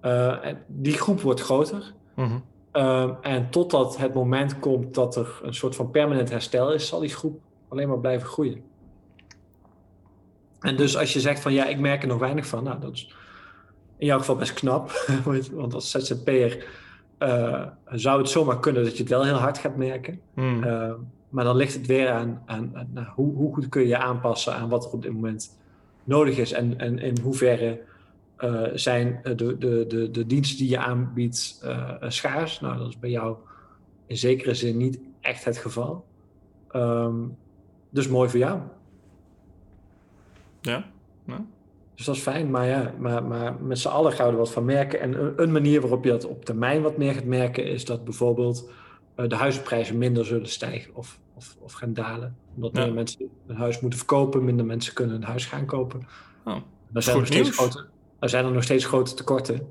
Eh, 0.00 0.46
en 0.46 0.58
die 0.66 0.92
groep 0.92 1.20
wordt 1.20 1.40
groter. 1.40 1.92
mhm. 2.14 2.38
Ehm, 2.72 3.12
en 3.22 3.50
totdat 3.50 3.96
het 3.96 4.14
moment 4.14 4.58
komt 4.58 4.94
dat 4.94 5.16
er 5.16 5.40
een 5.42 5.54
soort 5.54 5.76
van 5.76 5.90
permanent 5.90 6.30
herstel 6.30 6.72
is, 6.72 6.88
zal 6.88 7.00
die 7.00 7.08
groep 7.08 7.40
alleen 7.68 7.88
maar 7.88 7.98
blijven 7.98 8.28
groeien. 8.28 8.62
En 10.60 10.76
dus 10.76 10.96
als 10.96 11.12
je 11.12 11.20
zegt 11.20 11.40
van 11.40 11.52
ja, 11.52 11.66
ik 11.66 11.78
merk 11.78 12.02
er 12.02 12.08
nog 12.08 12.18
weinig 12.18 12.46
van, 12.46 12.64
nou 12.64 12.80
dat 12.80 12.92
is 12.92 13.14
in 13.96 14.06
jouw 14.06 14.18
geval 14.18 14.36
best 14.36 14.52
knap. 14.52 14.90
Want 15.52 15.74
als 15.74 15.90
ZZP'er 15.90 16.66
eh 17.18 17.66
zou 17.86 18.18
het 18.18 18.28
zomaar 18.28 18.60
kunnen 18.60 18.84
dat 18.84 18.92
je 18.92 19.02
het 19.02 19.12
wel 19.12 19.24
heel 19.24 19.34
hard 19.34 19.58
gaat 19.58 19.76
merken. 19.76 20.20
Mm. 20.34 20.64
Uh, 20.64 20.92
maar 21.28 21.44
dan 21.44 21.56
ligt 21.56 21.74
het 21.74 21.86
weer 21.86 22.10
aan, 22.10 22.42
aan, 22.46 22.70
aan 22.74 22.88
nou, 22.92 23.06
hoe, 23.14 23.34
hoe 23.34 23.54
goed 23.54 23.68
kun 23.68 23.82
je 23.82 23.88
je 23.88 23.98
aanpassen 23.98 24.54
aan 24.54 24.68
wat 24.68 24.84
er 24.84 24.90
op 24.90 25.02
dit 25.02 25.12
moment 25.12 25.58
nodig 26.04 26.38
is. 26.38 26.52
En, 26.52 26.78
en 26.78 26.98
in 26.98 27.18
hoeverre 27.22 27.80
uh, 28.38 28.62
zijn 28.74 29.20
de, 29.22 29.58
de, 29.58 29.84
de, 29.88 30.10
de 30.10 30.26
diensten 30.26 30.58
die 30.58 30.68
je 30.68 30.78
aanbiedt 30.78 31.60
uh, 31.64 31.90
schaars. 32.08 32.60
Nou, 32.60 32.78
dat 32.78 32.88
is 32.88 32.98
bij 32.98 33.10
jou 33.10 33.36
in 34.06 34.16
zekere 34.16 34.54
zin 34.54 34.76
niet 34.76 34.98
echt 35.20 35.44
het 35.44 35.58
geval. 35.58 36.04
Um, 36.76 37.36
dus 37.90 38.08
mooi 38.08 38.28
voor 38.28 38.38
jou. 38.38 38.60
Ja. 40.60 40.84
ja. 41.26 41.44
Dus 41.94 42.06
dat 42.06 42.16
is 42.16 42.22
fijn, 42.22 42.50
maar 42.50 42.66
ja, 42.66 42.94
maar, 42.98 43.24
maar 43.24 43.54
met 43.60 43.78
z'n 43.78 43.88
allen 43.88 44.12
gaan 44.12 44.26
we 44.26 44.32
er 44.32 44.38
wat 44.38 44.52
van 44.52 44.64
merken. 44.64 45.00
En 45.00 45.20
een, 45.20 45.42
een 45.42 45.52
manier 45.52 45.80
waarop 45.80 46.04
je 46.04 46.10
dat 46.10 46.26
op 46.26 46.44
termijn 46.44 46.82
wat 46.82 46.96
meer 46.96 47.14
gaat 47.14 47.24
merken, 47.24 47.64
is 47.64 47.84
dat 47.84 48.04
bijvoorbeeld 48.04 48.70
de 49.28 49.34
huizenprijzen 49.34 49.98
minder 49.98 50.24
zullen 50.24 50.48
stijgen 50.48 50.94
of, 50.94 51.18
of, 51.34 51.56
of 51.60 51.72
gaan 51.72 51.94
dalen. 51.94 52.36
Omdat 52.54 52.76
ja. 52.76 52.84
meer 52.84 52.94
mensen 52.94 53.30
een 53.46 53.56
huis 53.56 53.80
moeten 53.80 53.98
verkopen, 53.98 54.44
minder 54.44 54.66
mensen 54.66 54.94
kunnen 54.94 55.16
een 55.16 55.22
huis 55.22 55.44
gaan 55.44 55.66
kopen. 55.66 56.06
Oh, 56.44 56.56
er, 56.92 57.02
zijn 57.02 57.16
nog 57.16 57.26
steeds 57.26 57.50
grote, 57.50 57.86
er 58.18 58.28
zijn 58.28 58.44
er 58.44 58.52
nog 58.52 58.62
steeds 58.62 58.84
grote 58.84 59.14
tekorten. 59.14 59.66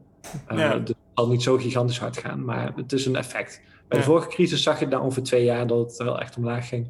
Uh, 0.52 0.58
ja. 0.58 0.78
Dus 0.78 0.88
het 0.88 0.98
zal 1.16 1.28
niet 1.28 1.44
zo 1.44 1.58
gigantisch 1.58 2.00
hard 2.00 2.18
gaan, 2.18 2.46
maar 2.46 2.74
het 2.76 2.94
is 2.94 3.06
een 3.06 3.16
effect. 3.16 3.62
Bij 3.88 4.00
de 4.00 4.06
vorige 4.06 4.28
crisis 4.28 4.64
zag 4.64 4.80
je 4.80 4.88
na 4.88 5.00
ongeveer 5.00 5.24
twee 5.24 5.44
jaar 5.44 5.68
dat 5.68 5.90
het 5.90 5.98
wel 5.98 6.20
echt 6.20 6.38
omlaag 6.38 6.68
ging. 6.68 6.88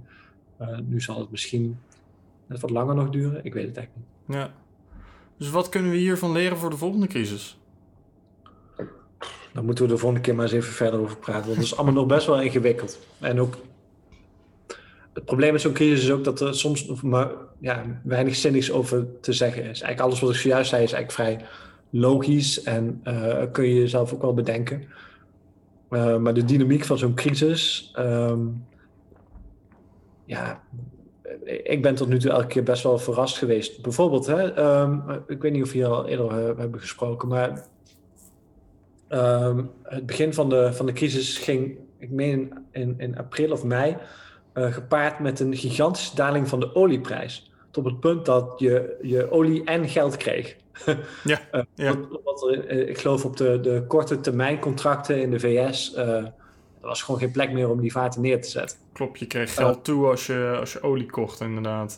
Uh, 0.62 0.78
nu 0.84 1.02
zal 1.02 1.20
het 1.20 1.32
misschien 1.32 1.80
net 2.48 2.60
wat 2.60 2.70
langer 2.70 2.96
nog 2.96 3.10
duren. 3.10 3.46
Ik 3.46 3.54
weet 3.54 3.68
het 3.68 3.78
eigenlijk 3.78 4.08
niet. 4.26 4.38
Ja. 4.38 4.54
Dus 5.38 5.50
wat 5.50 5.70
kunnen 5.70 5.92
we 5.92 5.98
hiervan 5.98 6.32
leren 6.32 6.58
voor 6.58 6.70
de 6.70 6.78
volgende 6.78 7.08
crisis? 7.08 7.60
Dan 9.54 9.66
moeten 9.66 9.84
we 9.84 9.92
de 9.92 9.98
volgende 9.98 10.24
keer 10.24 10.36
maar 10.36 10.46
eens 10.46 10.54
even 10.54 10.74
verder 10.74 11.00
over 11.00 11.18
praten. 11.18 11.46
Want 11.46 11.56
het 11.56 11.66
is 11.66 11.76
allemaal 11.76 11.94
nog 11.94 12.06
best 12.06 12.28
wel 12.28 12.42
ingewikkeld. 12.42 13.00
En 13.20 13.40
ook 13.40 13.58
het 15.14 15.26
probleem 15.26 15.52
met 15.52 15.62
zo'n 15.62 15.74
crisis 15.74 16.04
is 16.04 16.12
ook 16.12 16.24
dat 16.24 16.42
er 16.42 16.56
soms 16.56 17.02
maar 17.02 17.32
ja, 17.60 17.84
weinig 18.04 18.36
zinnigs 18.36 18.72
over 18.72 19.06
te 19.22 19.34
zeggen 19.34 19.62
is. 19.62 19.68
Eigenlijk 19.68 20.02
alles 20.02 20.20
wat 20.20 20.30
ik 20.30 20.36
zojuist 20.36 20.70
zei 20.70 20.84
is 20.84 20.94
eigenlijk 20.94 21.14
vrij 21.14 21.48
logisch 21.90 22.64
en 22.64 23.02
uh, 23.04 23.44
kun 23.52 23.68
je 23.68 23.76
jezelf 23.76 24.14
ook 24.14 24.22
wel 24.22 24.34
bedenken. 24.34 24.84
Uh, 25.90 26.18
maar 26.18 26.34
de 26.34 26.46
dynamiek 26.46 26.84
van 26.84 26.98
zo'n 26.98 27.14
crisis, 27.14 27.94
um, 28.00 28.66
ja, 30.26 30.64
ik 31.64 31.82
ben 31.82 31.96
tot 31.96 32.08
nu 32.08 32.20
toe 32.20 32.32
elke 32.32 32.48
keer 32.48 32.64
best 32.64 32.84
wel 32.84 32.98
verrast 32.98 33.38
geweest. 33.38 33.82
Bijvoorbeeld, 33.82 34.26
hè, 34.26 34.80
um, 34.82 35.04
ik 35.28 35.42
weet 35.42 35.52
niet 35.52 35.64
of 35.64 35.72
we 35.72 35.78
hier 35.78 35.88
al 35.88 36.08
eerder 36.08 36.26
uh, 36.26 36.58
hebben 36.58 36.80
gesproken, 36.80 37.28
maar 37.28 37.66
um, 39.14 39.72
het 39.84 40.06
begin 40.06 40.34
van 40.34 40.50
de, 40.50 40.74
van 40.74 40.86
de 40.86 40.94
crisis 40.94 41.38
ging, 41.38 41.78
ik 41.98 42.10
meen 42.10 42.54
in, 42.72 42.96
in 42.98 43.18
april 43.18 43.52
of 43.52 43.64
mei, 43.64 43.98
uh, 44.54 44.74
gepaard 44.74 45.20
met 45.20 45.40
een 45.40 45.56
gigantische 45.56 46.16
daling 46.16 46.48
van 46.48 46.60
de 46.60 46.76
olieprijs. 46.76 47.52
Tot 47.72 47.86
het 47.86 48.00
punt 48.00 48.26
dat 48.26 48.54
je, 48.58 48.98
je 49.02 49.32
olie 49.32 49.64
en 49.64 49.90
geld 49.90 50.18
kreeg. 50.18 50.56
ja, 51.24 51.40
uh, 51.52 51.62
ja. 51.76 51.96
Wat 52.24 52.48
er, 52.50 52.70
ik 52.70 52.98
geloof 52.98 53.26
op 53.26 53.38
de, 53.38 53.60
de 53.62 53.84
korte 53.88 54.20
termijn 54.20 54.60
contracten 54.60 55.22
in 55.22 55.32
de 55.32 55.40
VS, 55.40 55.96
er 55.96 56.34
was 56.82 57.02
gewoon 57.02 57.20
geen 57.20 57.32
plek 57.32 57.52
meer 57.52 57.70
om 57.70 57.82
die 57.82 57.92
vaten 57.92 58.22
neer 58.22 58.42
te 58.42 58.50
zetten. 58.50 58.78
Klopt, 58.94 59.20
je 59.20 59.28
kreeg 59.28 59.54
geld 59.54 59.84
toe 59.84 60.06
als 60.08 60.26
je, 60.26 60.58
als 60.60 60.74
je 60.74 60.82
olie 60.82 61.10
kocht, 61.10 61.40
inderdaad. 61.40 61.98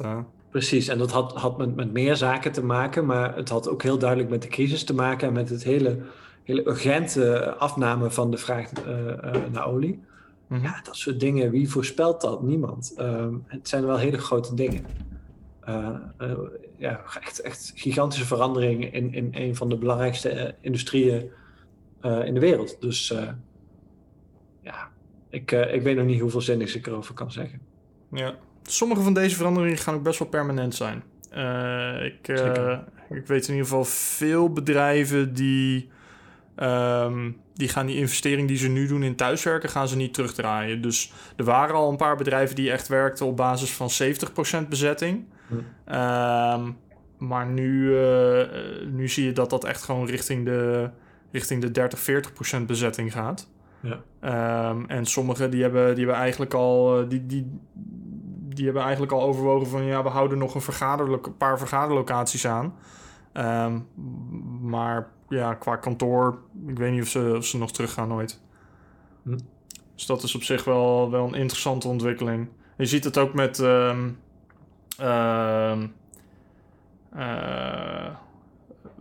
Precies, 0.53 0.87
en 0.87 0.97
dat 0.97 1.11
had, 1.11 1.33
had 1.33 1.57
met, 1.57 1.75
met 1.75 1.93
meer 1.93 2.15
zaken 2.15 2.51
te 2.51 2.63
maken, 2.63 3.05
maar 3.05 3.35
het 3.35 3.49
had 3.49 3.69
ook 3.69 3.83
heel 3.83 3.97
duidelijk 3.97 4.29
met 4.29 4.41
de 4.41 4.47
crisis 4.47 4.83
te 4.83 4.93
maken 4.93 5.27
en 5.27 5.33
met 5.33 5.49
het 5.49 5.63
hele, 5.63 5.99
hele 6.43 6.67
urgente 6.67 7.53
afname 7.53 8.11
van 8.11 8.31
de 8.31 8.37
vraag 8.37 8.71
naar 9.51 9.65
olie. 9.67 10.03
Mhm. 10.47 10.63
Ja, 10.63 10.81
dat 10.83 10.95
soort 10.95 11.19
dingen, 11.19 11.51
wie 11.51 11.69
voorspelt 11.69 12.21
dat? 12.21 12.41
Niemand. 12.41 12.95
Um, 12.99 13.43
het 13.47 13.67
zijn 13.67 13.85
wel 13.85 13.97
hele 13.97 14.17
grote 14.17 14.55
dingen. 14.55 14.85
Uh, 15.69 15.89
uh, 16.21 16.31
ja, 16.77 17.01
echt, 17.21 17.39
echt 17.39 17.71
gigantische 17.75 18.25
veranderingen 18.25 18.93
in, 18.93 19.13
in 19.13 19.29
een 19.31 19.55
van 19.55 19.69
de 19.69 19.77
belangrijkste 19.77 20.33
uh, 20.33 20.49
industrieën 20.61 21.31
in 22.23 22.33
de 22.33 22.39
wereld. 22.39 22.81
Dus 22.81 23.13
ja, 24.61 24.89
ik, 25.29 25.51
ik 25.51 25.81
weet 25.81 25.95
nog 25.95 26.05
niet 26.05 26.21
hoeveel 26.21 26.41
zinnigs 26.41 26.75
ik 26.75 26.87
erover 26.87 27.13
kan 27.13 27.31
zeggen. 27.31 27.59
Ja, 28.11 28.35
sommige 28.63 29.01
van 29.01 29.13
deze 29.13 29.35
veranderingen 29.35 29.77
gaan 29.77 29.95
ook 29.95 30.03
best 30.03 30.19
wel 30.19 30.27
permanent 30.27 30.75
zijn. 30.75 31.03
ik, 32.03 32.27
ik 33.09 33.27
weet 33.27 33.47
in 33.47 33.53
ieder 33.53 33.67
geval 33.67 33.85
veel 33.85 34.49
bedrijven 34.49 35.33
die 35.33 35.89
Um, 36.55 37.37
die 37.53 37.67
gaan 37.67 37.85
die 37.85 37.97
investering 37.97 38.47
die 38.47 38.57
ze 38.57 38.67
nu 38.67 38.87
doen 38.87 39.03
in 39.03 39.15
thuiswerken, 39.15 39.69
gaan 39.69 39.87
ze 39.87 39.95
niet 39.95 40.13
terugdraaien. 40.13 40.81
Dus 40.81 41.11
er 41.35 41.43
waren 41.43 41.75
al 41.75 41.89
een 41.89 41.97
paar 41.97 42.15
bedrijven 42.15 42.55
die 42.55 42.71
echt 42.71 42.87
werkten 42.87 43.25
op 43.25 43.37
basis 43.37 43.73
van 43.73 43.89
70% 44.63 44.67
bezetting. 44.69 45.25
Hm. 45.47 45.55
Um, 45.95 46.77
maar 47.17 47.45
nu, 47.45 47.89
uh, 47.89 48.41
nu 48.91 49.07
zie 49.07 49.25
je 49.25 49.31
dat 49.31 49.49
dat 49.49 49.63
echt 49.63 49.83
gewoon 49.83 50.05
richting 50.05 50.45
de, 50.45 50.89
richting 51.31 51.61
de 51.61 51.71
30, 51.71 51.99
40% 52.59 52.65
bezetting 52.65 53.11
gaat. 53.11 53.49
Ja. 53.79 54.69
Um, 54.69 54.85
en 54.89 55.05
sommigen 55.05 55.51
die 55.51 55.61
hebben, 55.61 55.95
die 55.95 56.05
hebben 56.05 56.21
eigenlijk 56.21 56.53
al... 56.53 57.01
uh, 57.01 57.09
Die, 57.09 57.25
die, 57.25 57.59
die 58.53 58.65
hebben 58.65 58.83
eigenlijk 58.83 59.11
al 59.11 59.21
overwogen 59.21 59.67
van... 59.67 59.83
ja, 59.83 60.03
we 60.03 60.09
houden 60.09 60.37
nog 60.37 60.55
een, 60.55 60.61
vergaderlo- 60.61 61.21
een 61.23 61.37
paar 61.37 61.57
vergaderlocaties 61.57 62.47
aan. 62.47 62.73
Um, 63.33 63.87
maar 64.61 65.07
ja, 65.33 65.53
qua 65.53 65.75
kantoor, 65.75 66.37
ik 66.67 66.77
weet 66.77 66.91
niet 66.91 67.01
of 67.01 67.07
ze, 67.07 67.33
of 67.37 67.45
ze 67.45 67.57
nog 67.57 67.71
teruggaan 67.71 68.13
ooit. 68.13 68.41
Hm. 69.23 69.37
Dus 69.95 70.05
dat 70.05 70.23
is 70.23 70.35
op 70.35 70.43
zich 70.43 70.63
wel, 70.63 71.11
wel 71.11 71.27
een 71.27 71.33
interessante 71.33 71.87
ontwikkeling. 71.87 72.47
Je 72.77 72.85
ziet 72.85 73.03
het 73.03 73.17
ook 73.17 73.33
met... 73.33 73.59
Um, 73.59 74.17
uh, 75.01 75.77
uh, 77.15 78.09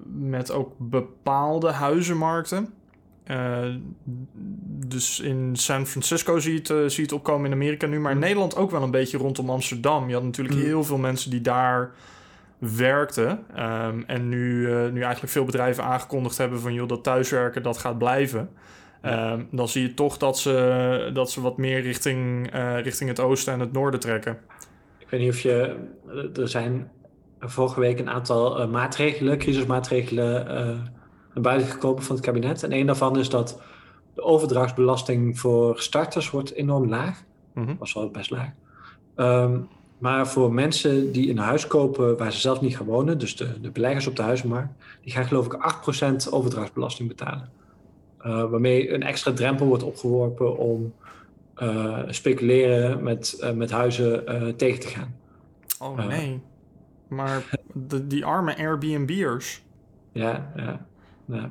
met 0.05 0.51
ook 0.51 0.73
bepaalde 0.77 1.71
huizenmarkten. 1.71 2.75
Uh, 3.27 3.75
dus 4.87 5.21
in 5.21 5.57
San 5.57 5.87
Francisco 5.87 6.39
zie 6.39 6.53
je, 6.53 6.59
het, 6.59 6.71
uh, 6.71 6.77
zie 6.77 6.97
je 6.97 7.03
het 7.03 7.13
opkomen 7.13 7.47
in 7.47 7.53
Amerika 7.53 7.87
nu, 7.87 8.01
maar 8.01 8.13
in 8.13 8.19
Nederland 8.19 8.57
ook 8.57 8.71
wel 8.71 8.83
een 8.83 8.91
beetje 8.91 9.19
rondom 9.19 9.51
Amsterdam. 9.51 10.09
Je 10.09 10.15
had 10.15 10.23
natuurlijk 10.23 10.57
Mm. 10.57 10.63
heel 10.63 10.85
veel 10.85 10.99
mensen 10.99 11.31
die 11.31 11.41
daar 11.41 11.95
werkten. 12.77 13.45
Um, 13.59 14.05
en 14.07 14.29
nu, 14.29 14.61
uh, 14.61 14.91
nu 14.91 15.01
eigenlijk 15.01 15.33
veel 15.33 15.45
bedrijven 15.45 15.85
aangekondigd 15.85 16.39
hebben 16.39 16.61
van 16.61 16.75
joh, 16.75 16.89
dat 16.89 17.03
thuiswerken 17.03 17.63
dat 17.63 17.79
gaat 17.79 17.99
blijven. 17.99 18.51
Um, 19.03 19.49
dan 19.51 19.69
zie 19.69 19.83
je 19.83 19.95
toch 19.95 20.17
dat 20.17 20.39
ze, 20.39 21.11
dat 21.15 21.31
ze 21.31 21.41
wat 21.41 21.57
meer 21.57 21.81
richting, 21.81 22.55
uh, 22.55 22.81
richting 22.81 23.09
het 23.11 23.21
oosten 23.21 23.53
en 23.53 23.61
het 23.61 23.73
noorden 23.73 24.01
trekken. 24.01 24.39
Ik 24.99 25.11
weet 25.11 25.21
niet 25.21 25.31
of 25.31 25.41
je. 25.41 25.77
Er 26.35 26.49
zijn 26.49 26.91
vorige 27.41 27.81
week 27.81 27.99
een 27.99 28.11
aantal 28.11 28.61
uh, 28.61 28.69
maatregelen, 28.69 29.39
crisismaatregelen, 29.39 30.45
naar 31.35 31.43
buiten 31.43 31.69
gekomen 31.69 32.03
van 32.03 32.17
het 32.17 32.25
kabinet. 32.25 32.63
En 32.63 32.73
een 32.73 32.87
daarvan 32.87 33.19
is 33.19 33.29
dat 33.29 33.63
de 34.15 34.23
overdrachtsbelasting 34.23 35.39
voor 35.39 35.81
starters 35.81 36.31
wordt 36.31 36.53
enorm 36.53 36.89
laag. 36.89 37.23
Mm-hmm. 37.55 37.77
Was 37.79 37.93
wel 37.93 38.11
best 38.11 38.31
laag. 38.31 38.51
Um, 39.17 39.69
maar 40.03 40.29
voor 40.29 40.53
mensen 40.53 41.13
die 41.13 41.31
een 41.31 41.39
huis 41.39 41.67
kopen 41.67 42.17
waar 42.17 42.33
ze 42.33 42.41
zelf 42.41 42.61
niet 42.61 42.77
gaan 42.77 42.87
wonen, 42.87 43.19
dus 43.19 43.37
de, 43.37 43.61
de 43.61 43.71
beleggers 43.71 44.07
op 44.07 44.17
de 44.17 44.23
huizenmarkt, 44.23 44.73
die 45.03 45.13
gaan 45.13 45.25
geloof 45.25 45.47
ik 45.47 45.53
8% 46.27 46.31
overdrachtsbelasting 46.31 47.09
betalen. 47.09 47.51
Uh, 48.27 48.51
waarmee 48.51 48.93
een 48.93 49.03
extra 49.03 49.33
drempel 49.33 49.67
wordt 49.67 49.83
opgeworpen 49.83 50.59
om 50.59 50.95
uh, 51.63 51.99
speculeren 52.09 53.03
met, 53.03 53.39
uh, 53.41 53.51
met 53.51 53.71
huizen 53.71 54.25
tegen 54.57 54.81
te 54.81 54.89
gaan. 54.89 55.15
Oh 55.79 56.07
nee. 56.07 56.41
maar 57.09 57.45
de, 57.73 58.07
die 58.07 58.25
arme 58.25 58.57
Airbnb'ers. 58.57 59.63
Ja, 60.13 60.53
ja, 60.57 60.87
ja. 61.25 61.51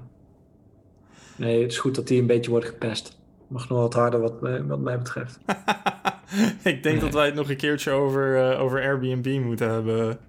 Nee, 1.36 1.62
het 1.62 1.72
is 1.72 1.80
goed 1.80 1.96
dat 1.96 2.08
die 2.08 2.20
een 2.20 2.28
beetje 2.28 2.52
worden 2.52 2.70
gepest. 2.70 3.20
Mag 3.48 3.70
nog 3.70 3.80
wat 3.80 3.94
harder 3.94 4.20
wat, 4.20 4.34
wat 4.68 4.80
mij 4.80 4.98
betreft. 4.98 5.40
ik 6.64 6.84
denk 6.84 6.84
nee. 6.84 7.00
dat 7.00 7.14
wij 7.14 7.26
het 7.26 7.36
nog 7.36 7.50
een 7.50 7.58
keertje 7.58 7.92
over, 7.92 8.52
uh, 8.52 8.62
over 8.62 8.82
Airbnb 8.82 9.44
moeten 9.44 9.70
hebben. 9.70 10.20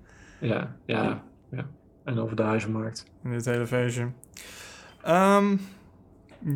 Ja, 0.41 0.77
ja, 0.87 1.23
ja. 1.51 1.67
En 2.05 2.19
over 2.19 2.37
de 2.37 2.43
huizenmarkt. 2.43 3.07
In 3.25 3.31
dit 3.31 3.45
hele 3.45 3.67
feestje. 3.67 4.09
Um, 5.09 5.61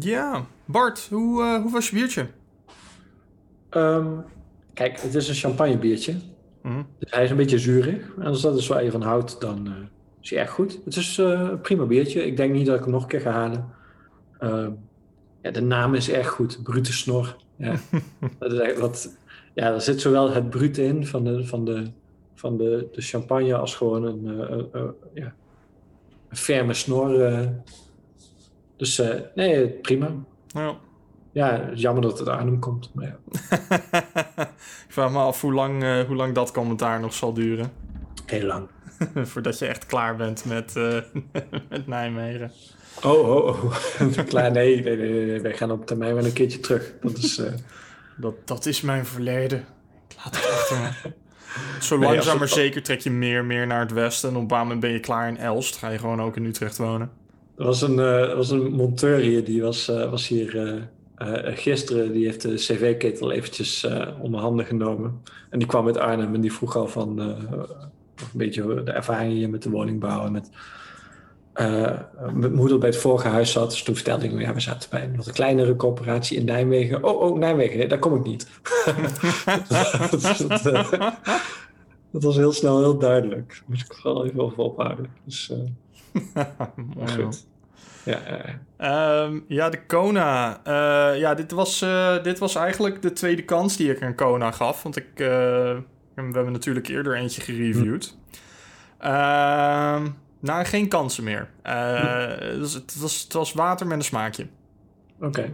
ja, 0.00 0.46
Bart, 0.64 1.06
hoe, 1.10 1.42
uh, 1.42 1.62
hoe 1.62 1.72
was 1.72 1.88
je 1.88 1.96
biertje? 1.96 2.26
Ehm, 3.70 4.06
kijk, 4.74 5.00
het 5.00 5.14
is 5.14 5.28
een 5.28 5.34
champagne 5.34 5.78
biertje. 5.78 6.14
Mhm. 6.62 6.82
Dus 6.98 7.10
hij 7.10 7.24
is 7.24 7.30
een 7.30 7.36
beetje 7.36 7.58
zuurig. 7.58 8.14
En 8.18 8.26
als 8.26 8.42
dat 8.42 8.56
is 8.56 8.66
waar 8.66 8.84
je 8.84 8.90
van 8.90 9.02
houdt, 9.02 9.40
dan 9.40 9.66
eh, 9.66 9.72
is 10.20 10.30
hij 10.30 10.38
echt 10.38 10.50
goed. 10.50 10.78
Het 10.84 10.96
is 10.96 11.18
eh, 11.18 11.26
een 11.26 11.60
prima 11.60 11.84
biertje. 11.84 12.26
Ik 12.26 12.36
denk 12.36 12.52
niet 12.52 12.66
dat 12.66 12.76
ik 12.76 12.82
hem 12.82 12.90
nog 12.90 13.02
een 13.02 13.08
keer 13.08 13.20
ga 13.20 13.30
halen. 13.30 13.74
Ehm, 14.38 14.70
ja, 15.42 15.50
de 15.50 15.62
naam 15.62 15.94
is 15.94 16.10
erg 16.10 16.28
goed. 16.28 16.62
Brute 16.62 16.92
snor. 16.92 17.36
Ja. 17.56 17.74
dat 18.38 18.52
is 18.52 18.58
echt 18.58 18.78
wat, 18.78 19.16
ja, 19.56 19.72
er 19.72 19.80
zit 19.80 20.00
zowel 20.00 20.30
het 20.30 20.50
brute 20.50 20.84
in 20.84 21.06
van 21.06 21.24
de, 21.24 21.46
van 21.46 21.64
de, 21.64 21.90
van 22.34 22.56
de, 22.56 22.88
de 22.92 23.00
champagne 23.00 23.56
als 23.56 23.74
gewoon 23.74 24.04
een, 24.04 24.40
eh, 24.72 24.82
ja, 25.14 25.34
een 26.28 26.36
ferme 26.36 26.74
snor. 26.74 27.48
dus 28.76 29.02
nee, 29.34 29.68
prima. 29.68 30.10
Ja. 30.46 30.76
Ja, 31.32 31.70
jammer 31.74 32.02
dat 32.02 32.18
het 32.18 32.28
Arnhem 32.28 32.58
komt. 32.58 32.90
Maar 32.94 33.04
ja, 33.04 33.18
ik 34.86 34.92
vraag 34.92 35.10
me 35.10 35.18
af 35.18 35.40
hoe 35.40 35.52
lang, 35.52 36.04
hoe 36.06 36.16
lang 36.16 36.34
dat 36.34 36.50
commentaar 36.50 37.00
nog 37.00 37.14
zal 37.14 37.32
duren. 37.32 37.72
heel 38.26 38.46
lang. 38.46 38.68
Voordat 39.30 39.58
je 39.58 39.66
echt 39.66 39.86
klaar 39.86 40.16
bent 40.16 40.44
met, 40.44 40.74
met 41.70 41.86
Nijmegen. 41.86 42.52
Oh, 43.04 43.28
oh, 43.28 43.64
oh. 43.64 43.76
Klaar, 44.26 44.50
nee, 44.50 44.82
nee, 44.82 44.96
nee, 44.96 45.26
nee, 45.26 45.40
wij 45.40 45.56
gaan 45.56 45.70
op 45.70 45.86
termijn 45.86 46.14
wel 46.14 46.24
een 46.24 46.32
keertje 46.32 46.60
terug. 46.60 46.94
Dat 47.00 47.16
is, 47.16 47.42
Dat, 48.16 48.34
dat 48.44 48.66
is 48.66 48.80
mijn 48.80 49.06
verleden. 49.06 49.58
Ik 50.08 50.16
laat 50.24 50.36
het 50.36 50.50
achter 50.52 50.78
me. 50.78 51.12
Zo 51.80 51.96
Nee, 51.98 52.08
langzaam 52.08 52.30
het- 52.30 52.38
maar 52.38 52.48
zeker 52.48 52.82
trek 52.82 53.00
je 53.00 53.10
meer 53.10 53.44
meer 53.44 53.66
naar 53.66 53.80
het 53.80 53.92
westen. 53.92 54.28
En 54.28 54.34
op 54.34 54.40
een 54.40 54.46
bepaald 54.46 54.64
moment 54.64 54.80
ben 54.84 54.92
je 54.92 55.00
klaar 55.00 55.28
in 55.28 55.36
Elst. 55.36 55.76
Ga 55.76 55.88
je 55.88 55.98
gewoon 55.98 56.22
ook 56.22 56.36
in 56.36 56.44
Utrecht 56.44 56.76
wonen. 56.76 57.10
er 57.56 57.64
was 57.64 57.82
een, 57.82 57.98
eh, 57.98 58.34
was 58.34 58.50
een 58.50 58.70
monteur 58.70 59.18
hier, 59.18 59.44
die 59.44 59.62
was, 59.62 59.88
eh, 59.88 60.10
was 60.10 60.28
hier 60.28 60.76
eh, 61.16 61.56
gisteren. 61.56 62.12
Die 62.12 62.24
heeft 62.24 62.42
de 62.42 62.54
cv-ketel 62.54 63.30
eventjes 63.32 63.84
eh, 63.84 64.08
onder 64.20 64.40
handen 64.40 64.66
genomen. 64.66 65.20
En 65.50 65.58
die 65.58 65.68
kwam 65.68 65.86
uit 65.86 65.96
Arnhem 65.98 66.34
en 66.34 66.40
die 66.40 66.52
vroeg 66.52 66.76
al 66.76 66.88
van 66.88 67.20
eh, 67.20 67.26
een 67.26 67.66
beetje 68.32 68.82
de 68.84 68.90
ervaring 68.90 69.32
hier 69.32 69.50
met 69.50 69.62
de 69.62 69.70
woningbouw. 69.70 70.24
En 70.26 70.32
met, 70.32 70.50
eh, 71.56 71.98
met 72.32 72.52
moeder 72.52 72.78
bij 72.78 72.88
het 72.88 72.98
vorige 72.98 73.28
huis 73.28 73.52
zat. 73.52 73.70
Dus 73.70 73.82
toen 73.82 73.94
vertelde 73.94 74.24
ik 74.24 74.30
hem, 74.30 74.40
ja, 74.40 74.54
we 74.54 74.60
zaten 74.60 74.90
bij 74.90 75.02
een 75.02 75.16
wat 75.16 75.32
kleinere 75.32 75.76
corporatie 75.76 76.38
in 76.38 76.44
Nijmegen. 76.44 77.04
Oh, 77.04 77.20
oh, 77.20 77.38
Nijmegen, 77.38 77.78
nee, 77.78 77.88
daar 77.88 77.98
kom 77.98 78.14
ik 78.16 78.24
niet. 78.24 78.48
dat, 79.68 80.44
dat, 80.48 80.66
eh, 80.66 80.92
dat 82.10 82.22
was 82.22 82.36
heel 82.36 82.52
snel 82.52 82.78
heel 82.78 82.98
duidelijk. 82.98 83.48
Daar 83.48 83.62
moest 83.66 83.84
ik 83.84 83.94
vooral 83.94 84.26
even 84.26 84.40
over 84.40 84.58
ophouden. 84.58 85.06
Dus, 85.24 85.52
eh, 85.52 86.44
Mooi, 86.96 87.22
goed. 87.22 87.46
Ja, 88.04 88.18
ja, 88.28 88.40
ja. 88.44 88.60
Ehm, 88.76 89.40
ja, 89.48 89.70
de 89.70 89.86
Kona. 89.86 90.60
Ja, 91.14 91.34
dit 91.34 91.52
was, 91.52 91.84
dit 92.22 92.38
was 92.38 92.54
eigenlijk 92.54 93.02
de 93.02 93.12
tweede 93.12 93.44
kans 93.44 93.76
die 93.76 93.90
ik 93.90 94.02
aan 94.02 94.14
Kona 94.14 94.50
gaf. 94.50 94.82
Want 94.82 94.96
ik, 94.96 95.08
we 95.16 95.82
hebben 96.14 96.52
natuurlijk 96.52 96.88
eerder 96.88 97.16
eentje 97.16 97.40
gereviewd. 97.40 98.16
Ehm, 98.98 100.06
nou, 100.40 100.64
geen 100.64 100.88
kansen 100.88 101.24
meer. 101.24 101.50
Dus 102.58 102.72
het, 102.72 102.96
was, 102.98 103.22
het 103.22 103.32
was 103.32 103.52
water 103.52 103.86
met 103.86 103.98
een 103.98 104.04
smaakje. 104.04 104.46
Oké. 105.20 105.52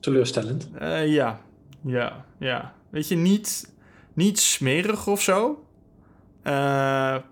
Teleurstellend. 0.00 0.68
Eh, 0.78 1.12
ja, 1.12 1.40
ja, 1.80 2.24
ja. 2.38 2.74
Weet 2.90 3.08
je, 3.08 3.16
niet, 3.16 3.72
niet 4.12 4.38
smerig 4.38 5.06
of 5.06 5.22
zo. 5.22 5.64
Eh, 6.42 6.52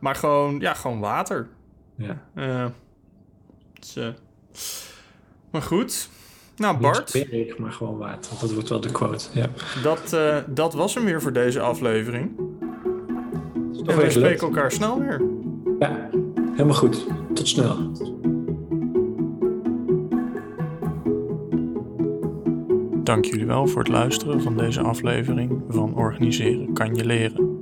maar 0.00 0.14
gewoon, 0.14 0.60
ja, 0.60 0.74
gewoon 0.74 1.00
water. 1.00 1.48
Ja. 1.96 2.72
Dus, 3.80 3.98
maar 5.50 5.62
goed. 5.62 6.08
Nou, 6.56 6.72
Niet 6.72 6.82
Bart, 6.82 7.10
smerig, 7.10 7.58
maar 7.58 7.72
gewoon 7.72 7.98
water. 7.98 8.32
Dat 8.40 8.52
wordt 8.52 8.68
wel 8.68 8.80
de 8.80 8.92
quote. 8.92 9.24
Ja. 9.32 9.48
dat, 9.82 10.16
dat 10.46 10.74
was 10.74 10.94
hem 10.94 11.04
weer 11.04 11.22
voor 11.22 11.32
deze 11.32 11.60
aflevering. 11.60 12.38
En 13.86 13.96
we 13.96 14.10
spreken 14.10 14.46
elkaar 14.46 14.72
snel 14.72 14.98
weer. 14.98 15.22
Ja, 15.78 16.08
helemaal 16.54 16.74
goed. 16.74 17.06
Tot 17.34 17.48
snel. 17.48 17.92
Dank 23.02 23.24
jullie 23.24 23.46
wel 23.46 23.66
voor 23.66 23.82
het 23.82 23.92
luisteren 23.92 24.42
van 24.42 24.56
deze 24.56 24.80
aflevering 24.80 25.62
van 25.68 25.96
Organiseren 25.96 26.72
kan 26.72 26.94
je 26.94 27.04
leren. 27.04 27.58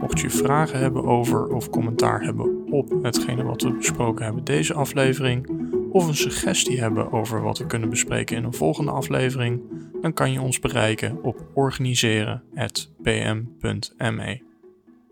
Mocht 0.00 0.20
je 0.20 0.30
vragen 0.30 0.78
hebben 0.78 1.04
over 1.04 1.46
of 1.46 1.70
commentaar 1.70 2.22
hebben 2.22 2.66
op 2.70 3.02
hetgene 3.02 3.42
wat 3.42 3.62
we 3.62 3.72
besproken 3.72 4.24
hebben 4.24 4.44
deze 4.44 4.74
aflevering, 4.74 5.50
of 5.90 6.06
een 6.06 6.14
suggestie 6.14 6.80
hebben 6.80 7.12
over 7.12 7.42
wat 7.42 7.58
we 7.58 7.66
kunnen 7.66 7.90
bespreken 7.90 8.36
in 8.36 8.44
een 8.44 8.54
volgende 8.54 8.90
aflevering, 8.90 9.60
dan 10.00 10.12
kan 10.12 10.32
je 10.32 10.40
ons 10.40 10.58
bereiken 10.58 11.22
op 11.22 11.46
organiseren.pm.me. 11.54 14.40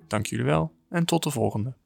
Dank 0.07 0.27
jullie 0.27 0.45
wel 0.45 0.73
en 0.89 1.05
tot 1.05 1.23
de 1.23 1.31
volgende. 1.31 1.80